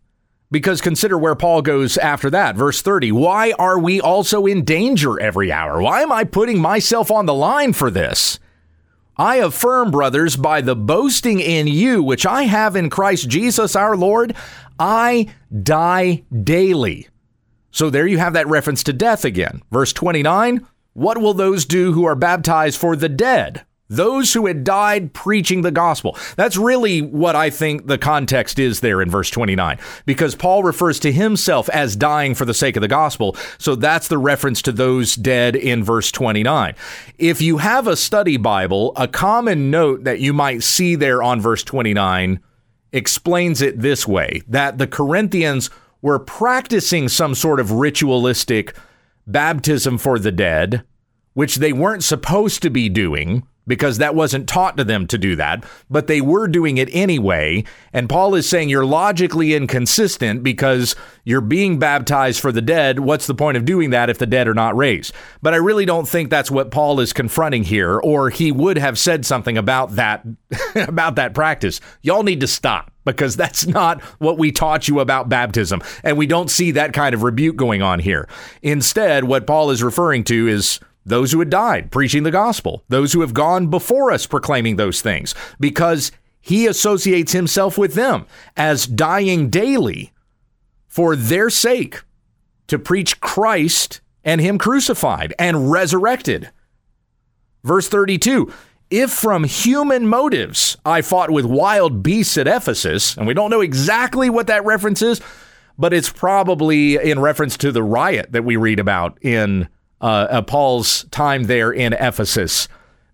Because 0.52 0.80
consider 0.80 1.18
where 1.18 1.36
Paul 1.36 1.62
goes 1.62 1.98
after 1.98 2.30
that. 2.30 2.56
Verse 2.56 2.82
30 2.82 3.12
Why 3.12 3.52
are 3.60 3.78
we 3.78 4.00
also 4.00 4.46
in 4.46 4.64
danger 4.64 5.20
every 5.20 5.52
hour? 5.52 5.82
Why 5.82 6.02
am 6.02 6.12
I 6.12 6.24
putting 6.24 6.60
myself 6.60 7.12
on 7.12 7.26
the 7.26 7.34
line 7.34 7.74
for 7.74 7.92
this? 7.92 8.40
I 9.18 9.38
affirm, 9.38 9.92
brothers, 9.92 10.36
by 10.36 10.62
the 10.62 10.76
boasting 10.76 11.40
in 11.40 11.68
you 11.68 12.04
which 12.04 12.26
I 12.26 12.44
have 12.44 12.76
in 12.76 12.90
Christ 12.90 13.30
Jesus 13.30 13.76
our 13.76 13.96
Lord, 13.96 14.36
I 14.78 15.28
die 15.64 16.24
daily. 16.44 17.08
So 17.72 17.90
there 17.90 18.08
you 18.08 18.18
have 18.18 18.34
that 18.34 18.48
reference 18.48 18.84
to 18.84 18.94
death 18.94 19.26
again. 19.26 19.62
Verse 19.72 19.92
29 19.92 20.66
What 20.94 21.18
will 21.18 21.34
those 21.34 21.66
do 21.66 21.92
who 21.94 22.06
are 22.06 22.16
baptized 22.16 22.80
for 22.80 22.96
the 22.96 23.10
dead? 23.10 23.66
Those 23.88 24.34
who 24.34 24.48
had 24.48 24.64
died 24.64 25.14
preaching 25.14 25.62
the 25.62 25.72
gospel. 25.72 26.18
That's 26.36 26.58
really 26.58 27.02
what 27.02 27.36
I 27.36 27.52
think 27.52 27.86
the 27.86 28.00
context 28.00 28.58
is 28.58 28.80
there 28.80 29.00
in 29.00 29.12
verse 29.12 29.30
29, 29.30 29.78
because 30.06 30.34
Paul 30.34 30.64
refers 30.64 31.00
to 31.02 31.12
himself 31.12 31.70
as 31.70 31.96
dying 31.96 32.34
for 32.34 32.46
the 32.46 32.54
sake 32.54 32.76
of 32.76 32.82
the 32.82 32.88
gospel. 32.88 33.36
So 33.60 33.76
that's 33.76 34.08
the 34.08 34.18
reference 34.18 34.64
to 34.64 34.72
those 34.72 35.16
dead 35.16 35.56
in 35.56 35.84
verse 35.84 36.12
29. 36.12 36.74
If 37.20 37.42
you 37.42 37.58
have 37.58 37.88
a 37.88 37.96
study 37.96 38.38
Bible, 38.38 38.92
a 38.96 39.08
common 39.08 39.70
note 39.70 40.04
that 40.04 40.20
you 40.20 40.34
might 40.34 40.64
see 40.64 40.96
there 40.96 41.22
on 41.22 41.40
verse 41.40 41.64
29 41.64 42.40
explains 42.92 43.62
it 43.62 43.82
this 43.82 44.08
way 44.08 44.42
that 44.48 44.80
the 44.80 44.88
Corinthians 44.88 45.70
were 46.02 46.18
practicing 46.18 47.08
some 47.08 47.36
sort 47.36 47.60
of 47.60 47.72
ritualistic 47.72 48.76
baptism 49.28 49.98
for 49.98 50.18
the 50.18 50.32
dead, 50.32 50.84
which 51.34 51.58
they 51.58 51.74
weren't 51.74 52.04
supposed 52.04 52.62
to 52.62 52.70
be 52.70 52.90
doing 52.90 53.46
because 53.68 53.98
that 53.98 54.16
wasn't 54.16 54.48
taught 54.48 54.78
to 54.78 54.84
them 54.84 55.08
to 55.08 55.18
do 55.18 55.36
that, 55.36 55.64
but 55.90 56.08
they 56.08 56.22
were 56.22 56.48
doing 56.48 56.78
it 56.78 56.90
anyway. 56.94 57.64
And 57.94 58.10
Paul 58.10 58.36
is 58.36 58.48
saying 58.48 58.70
you're 58.70 58.86
logically 58.86 59.54
inconsistent 59.54 60.44
because 60.44 60.96
you're 61.24 61.42
being 61.42 61.80
baptized 61.80 62.40
for 62.40 62.52
the 62.52 62.62
dead. 62.62 63.00
What's 63.00 63.28
the 63.28 63.36
point 63.36 63.58
of 63.58 63.66
doing 63.66 63.90
that 63.90 64.10
if 64.10 64.18
the 64.18 64.28
dead 64.28 64.48
are 64.48 64.54
not 64.54 64.76
raised? 64.76 65.14
But 65.42 65.54
I 65.54 65.58
really 65.58 65.86
don't 65.86 66.08
think 66.08 66.30
that's 66.30 66.52
what 66.52 66.72
Paul 66.72 67.00
is 67.00 67.14
confronting 67.14 67.64
here, 67.64 68.00
or 68.00 68.30
he 68.30 68.52
would 68.52 68.78
have 68.78 69.00
said 69.00 69.26
something 69.26 69.58
about 69.58 69.96
that 69.96 70.26
about 70.76 71.16
that 71.16 71.34
practice. 71.34 71.82
Y'all 72.02 72.24
need 72.24 72.42
to 72.42 72.48
stop 72.48 72.92
because 73.06 73.36
that's 73.36 73.66
not 73.68 74.02
what 74.20 74.38
we 74.38 74.52
taught 74.52 74.88
you 74.88 75.00
about 75.00 75.30
baptism. 75.30 75.82
And 76.04 76.18
we 76.18 76.28
don't 76.28 76.50
see 76.50 76.72
that 76.72 76.94
kind 76.94 77.14
of 77.16 77.24
rebuke 77.24 77.56
going 77.56 77.82
on 77.82 78.00
here. 78.00 78.28
Instead, 78.62 79.24
what 79.24 79.48
Paul 79.48 79.70
is 79.70 79.84
referring 79.84 80.24
to 80.26 80.48
is 80.48 80.80
those 81.06 81.32
who 81.32 81.40
had 81.40 81.50
died 81.50 81.92
preaching 81.92 82.24
the 82.24 82.32
gospel, 82.32 82.84
those 82.90 83.14
who 83.14 83.22
have 83.22 83.34
gone 83.34 83.68
before 83.68 84.12
us 84.12 84.26
proclaiming 84.26 84.76
those 84.76 85.02
things, 85.02 85.36
because 85.60 86.12
he 86.42 86.68
associates 86.68 87.32
himself 87.32 87.78
with 87.78 87.94
them 87.94 88.26
as 88.58 88.88
dying 88.88 89.50
daily 89.50 90.12
for 90.88 91.16
their 91.16 91.50
sake 91.50 92.04
to 92.68 92.80
preach 92.80 93.20
Christ 93.20 94.02
and 94.24 94.42
him 94.42 94.58
crucified 94.58 95.34
and 95.38 95.72
resurrected. 95.72 96.52
Verse 97.64 97.88
32 97.88 98.52
If 98.90 99.12
from 99.12 99.44
human 99.44 100.08
motives 100.08 100.78
I 100.86 101.02
fought 101.02 101.32
with 101.32 101.46
wild 101.46 102.02
beasts 102.02 102.38
at 102.38 102.48
Ephesus, 102.48 103.18
and 103.18 103.28
we 103.28 103.34
don't 103.34 103.52
know 103.52 103.62
exactly 103.62 104.30
what 104.30 104.48
that 104.48 104.66
reference 104.66 105.02
is, 105.02 105.22
but 105.78 105.94
it's 105.94 106.12
probably 106.12 106.96
in 106.96 107.20
reference 107.20 107.58
to 107.58 107.72
the 107.72 107.84
riot 107.84 108.32
that 108.32 108.46
we 108.46 108.56
read 108.56 108.80
about 108.80 109.18
in 109.22 109.68
uh, 110.02 110.42
Paul's 110.44 111.06
time 111.12 111.44
there 111.44 111.72
in 111.72 111.94
Ephesus. 111.94 112.68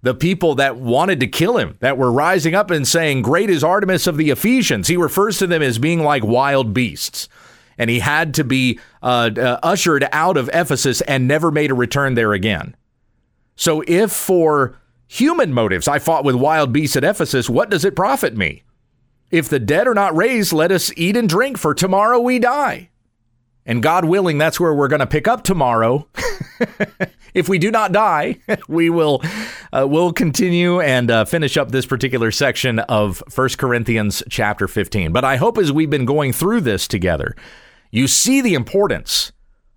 The 0.04 0.15
people 0.15 0.56
that 0.56 0.78
wanted 0.78 1.20
to 1.20 1.28
kill 1.28 1.58
him, 1.58 1.78
that 1.80 1.98
were 1.98 2.12
rising 2.12 2.56
up 2.56 2.72
and 2.72 2.88
saying, 2.88 3.22
Great 3.22 3.50
is 3.50 3.63
Artemis 3.63 4.08
of 4.08 4.17
the 4.17 4.32
Ephesians. 4.32 4.88
He 4.88 4.98
refers 4.98 5.38
to 5.39 5.48
them 5.48 5.62
as 5.62 5.78
being 5.78 6.02
like 6.02 6.24
wild 6.24 6.74
beasts. 6.74 7.30
And 7.78 7.89
he 7.89 8.00
had 8.00 8.34
to 8.36 8.44
be 8.44 8.80
uh, 9.02 9.30
uh, 9.38 9.60
ushered 9.63 10.08
out 10.12 10.38
of 10.38 10.50
Ephesus 10.54 11.02
and 11.02 11.28
never 11.28 11.52
made 11.52 11.72
a 11.72 11.76
return 11.76 12.15
there 12.15 12.34
again. 12.34 12.76
So, 13.56 13.84
if 13.88 14.12
for 14.12 14.78
human 15.08 15.54
motives 15.54 15.88
I 15.88 16.00
fought 16.00 16.24
with 16.24 16.36
wild 16.36 16.74
beasts 16.74 16.96
at 16.96 17.04
Ephesus, 17.04 17.50
what 17.50 17.70
does 17.70 17.86
it 17.86 17.96
profit 17.96 18.36
me? 18.36 18.63
If 19.30 19.50
the 19.50 19.60
dead 19.60 19.88
are 19.88 19.94
not 19.94 20.15
raised, 20.15 20.52
let 20.52 20.72
us 20.72 20.91
eat 20.98 21.15
and 21.15 21.30
drink, 21.30 21.58
for 21.58 21.74
tomorrow 21.74 22.20
we 22.20 22.39
die. 22.39 22.89
And 23.65 23.84
God 23.84 24.06
willing, 24.06 24.38
that's 24.38 24.60
where 24.60 24.74
we're 24.74 24.88
going 24.88 25.00
to 25.00 25.08
pick 25.08 25.28
up 25.28 25.44
tomorrow. 25.44 26.08
if 27.34 27.50
we 27.50 27.60
do 27.60 27.71
not 27.71 27.91
die, 27.91 28.38
we 28.67 28.89
will 28.89 29.21
uh, 29.74 29.88
will 29.88 30.13
continue 30.13 30.80
and 30.80 31.10
uh, 31.10 31.26
finish 31.26 31.58
up 31.58 31.71
this 31.71 31.86
particular 31.86 32.32
section 32.32 32.80
of 32.80 33.24
1 33.34 33.50
Corinthians 33.58 34.24
chapter 34.30 34.67
15. 34.67 35.12
But 35.12 35.26
I 35.26 35.38
hope 35.38 35.58
as 35.58 35.71
we've 35.71 35.89
been 35.89 36.06
going 36.06 36.34
through 36.34 36.62
this 36.62 36.88
together, 36.88 37.36
you 37.91 38.08
see 38.08 38.41
the 38.41 38.54
importance 38.54 39.32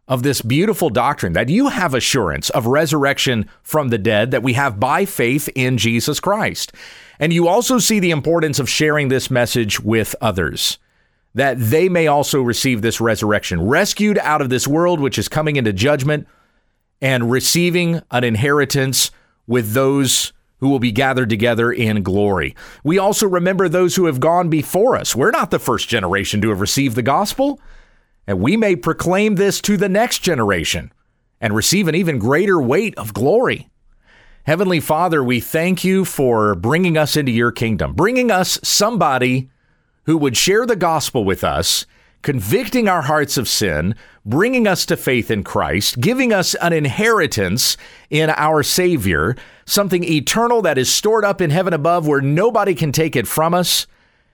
of 0.06 0.22
this 0.22 0.42
beautiful 0.42 0.90
doctrine 0.90 1.32
that 1.32 1.48
you 1.48 1.68
have 1.68 1.94
assurance 1.94 2.50
of 2.50 2.66
resurrection 2.66 3.48
from 3.62 3.88
the 3.88 3.98
dead 3.98 4.30
that 4.30 4.42
we 4.42 4.52
have 4.52 4.78
by 4.78 5.04
faith 5.04 5.48
in 5.54 5.78
Jesus 5.78 6.20
Christ. 6.20 6.72
And 7.18 7.32
you 7.32 7.48
also 7.48 7.78
see 7.78 8.00
the 8.00 8.10
importance 8.10 8.58
of 8.58 8.68
sharing 8.68 9.08
this 9.08 9.30
message 9.30 9.80
with 9.80 10.14
others 10.20 10.78
that 11.34 11.58
they 11.58 11.88
may 11.88 12.06
also 12.06 12.40
receive 12.40 12.80
this 12.80 13.00
resurrection, 13.00 13.60
rescued 13.60 14.18
out 14.18 14.40
of 14.40 14.50
this 14.50 14.68
world 14.68 15.00
which 15.00 15.18
is 15.18 15.28
coming 15.28 15.56
into 15.56 15.72
judgment 15.72 16.28
and 17.00 17.30
receiving 17.30 18.00
an 18.10 18.24
inheritance 18.24 19.10
with 19.46 19.72
those 19.72 20.32
who 20.58 20.68
will 20.68 20.78
be 20.78 20.92
gathered 20.92 21.28
together 21.28 21.70
in 21.70 22.02
glory. 22.02 22.56
We 22.82 22.98
also 22.98 23.26
remember 23.26 23.68
those 23.68 23.96
who 23.96 24.06
have 24.06 24.20
gone 24.20 24.48
before 24.48 24.96
us. 24.96 25.14
We're 25.14 25.30
not 25.30 25.50
the 25.50 25.58
first 25.58 25.88
generation 25.88 26.40
to 26.40 26.48
have 26.48 26.60
received 26.60 26.96
the 26.96 27.02
gospel, 27.02 27.60
and 28.26 28.40
we 28.40 28.56
may 28.56 28.76
proclaim 28.76 29.34
this 29.34 29.60
to 29.62 29.76
the 29.76 29.88
next 29.88 30.20
generation 30.20 30.92
and 31.40 31.54
receive 31.54 31.88
an 31.88 31.94
even 31.94 32.18
greater 32.18 32.60
weight 32.60 32.96
of 32.96 33.12
glory. 33.12 33.68
Heavenly 34.44 34.80
Father, 34.80 35.22
we 35.22 35.40
thank 35.40 35.84
you 35.84 36.04
for 36.04 36.54
bringing 36.54 36.96
us 36.96 37.16
into 37.16 37.32
your 37.32 37.52
kingdom, 37.52 37.94
bringing 37.94 38.30
us 38.30 38.58
somebody 38.62 39.50
who 40.04 40.16
would 40.18 40.36
share 40.36 40.66
the 40.66 40.76
gospel 40.76 41.24
with 41.24 41.42
us, 41.44 41.86
convicting 42.24 42.88
our 42.88 43.02
hearts 43.02 43.36
of 43.36 43.46
sin, 43.46 43.94
bringing 44.24 44.66
us 44.66 44.84
to 44.86 44.96
faith 44.96 45.30
in 45.30 45.44
Christ, 45.44 46.00
giving 46.00 46.32
us 46.32 46.54
an 46.56 46.72
inheritance 46.72 47.76
in 48.10 48.30
our 48.30 48.62
Savior, 48.62 49.36
something 49.66 50.02
eternal 50.02 50.62
that 50.62 50.78
is 50.78 50.92
stored 50.92 51.24
up 51.24 51.40
in 51.40 51.50
heaven 51.50 51.74
above 51.74 52.08
where 52.08 52.22
nobody 52.22 52.74
can 52.74 52.90
take 52.90 53.14
it 53.14 53.28
from 53.28 53.54
us. 53.54 53.86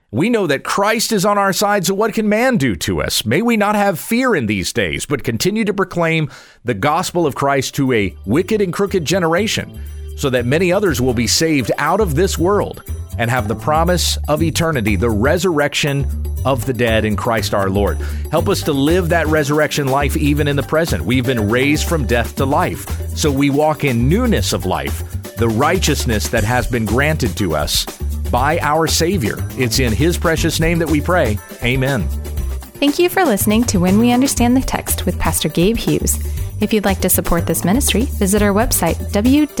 We 0.09 0.29
know 0.29 0.47
that 0.47 0.63
Christ 0.63 1.11
is 1.11 1.25
on 1.25 1.37
our 1.37 1.53
side, 1.53 1.85
so 1.85 1.93
what 1.93 2.13
can 2.13 2.27
man 2.27 2.57
do 2.57 2.75
to 2.77 3.01
us? 3.01 3.25
May 3.25 3.41
we 3.41 3.57
not 3.57 3.75
have 3.75 3.99
fear 3.99 4.35
in 4.35 4.45
these 4.45 4.73
days, 4.73 5.05
but 5.05 5.23
continue 5.23 5.65
to 5.65 5.73
proclaim 5.73 6.31
the 6.63 6.73
gospel 6.73 7.27
of 7.27 7.35
Christ 7.35 7.75
to 7.75 7.91
a 7.93 8.15
wicked 8.25 8.61
and 8.61 8.73
crooked 8.73 9.05
generation, 9.05 9.81
so 10.17 10.29
that 10.29 10.45
many 10.45 10.71
others 10.71 11.01
will 11.01 11.13
be 11.13 11.27
saved 11.27 11.71
out 11.77 11.99
of 11.99 12.15
this 12.15 12.37
world 12.37 12.83
and 13.21 13.29
have 13.29 13.47
the 13.47 13.53
promise 13.53 14.17
of 14.27 14.41
eternity, 14.41 14.95
the 14.95 15.07
resurrection 15.07 16.07
of 16.43 16.65
the 16.65 16.73
dead 16.73 17.05
in 17.05 17.15
Christ 17.15 17.53
our 17.53 17.69
Lord. 17.69 18.01
Help 18.31 18.49
us 18.49 18.63
to 18.63 18.73
live 18.73 19.09
that 19.09 19.27
resurrection 19.27 19.87
life 19.87 20.17
even 20.17 20.47
in 20.47 20.55
the 20.55 20.63
present. 20.63 21.05
We've 21.05 21.23
been 21.23 21.47
raised 21.47 21.87
from 21.87 22.07
death 22.07 22.35
to 22.37 22.45
life, 22.45 22.89
so 23.15 23.31
we 23.31 23.51
walk 23.51 23.83
in 23.83 24.09
newness 24.09 24.53
of 24.53 24.65
life, 24.65 25.03
the 25.35 25.47
righteousness 25.47 26.29
that 26.29 26.43
has 26.43 26.65
been 26.65 26.83
granted 26.83 27.37
to 27.37 27.55
us 27.55 27.85
by 28.31 28.57
our 28.57 28.87
Savior. 28.87 29.35
It's 29.51 29.77
in 29.77 29.93
His 29.93 30.17
precious 30.17 30.59
name 30.59 30.79
that 30.79 30.89
we 30.89 30.99
pray. 30.99 31.37
Amen. 31.63 32.07
Thank 32.79 32.97
you 32.97 33.07
for 33.07 33.23
listening 33.23 33.65
to 33.65 33.77
When 33.77 33.99
We 33.99 34.11
Understand 34.11 34.57
the 34.57 34.61
Text 34.61 35.05
with 35.05 35.19
Pastor 35.19 35.47
Gabe 35.47 35.77
Hughes. 35.77 36.17
If 36.59 36.73
you'd 36.73 36.85
like 36.85 37.01
to 37.01 37.09
support 37.09 37.45
this 37.45 37.63
ministry, 37.65 38.05
visit 38.05 38.41
our 38.41 38.53
website, 38.53 38.95
www.utt.com, 39.11 39.51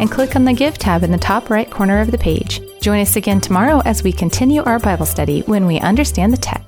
and 0.00 0.10
click 0.10 0.36
on 0.36 0.44
the 0.44 0.52
Give 0.52 0.76
tab 0.76 1.02
in 1.02 1.10
the 1.10 1.18
top 1.18 1.50
right 1.50 1.70
corner 1.70 2.00
of 2.00 2.10
the 2.10 2.18
page. 2.18 2.60
Join 2.80 3.00
us 3.00 3.16
again 3.16 3.40
tomorrow 3.40 3.80
as 3.84 4.02
we 4.02 4.12
continue 4.12 4.62
our 4.62 4.78
Bible 4.78 5.06
study 5.06 5.40
when 5.42 5.66
we 5.66 5.78
understand 5.80 6.32
the 6.32 6.36
text. 6.36 6.63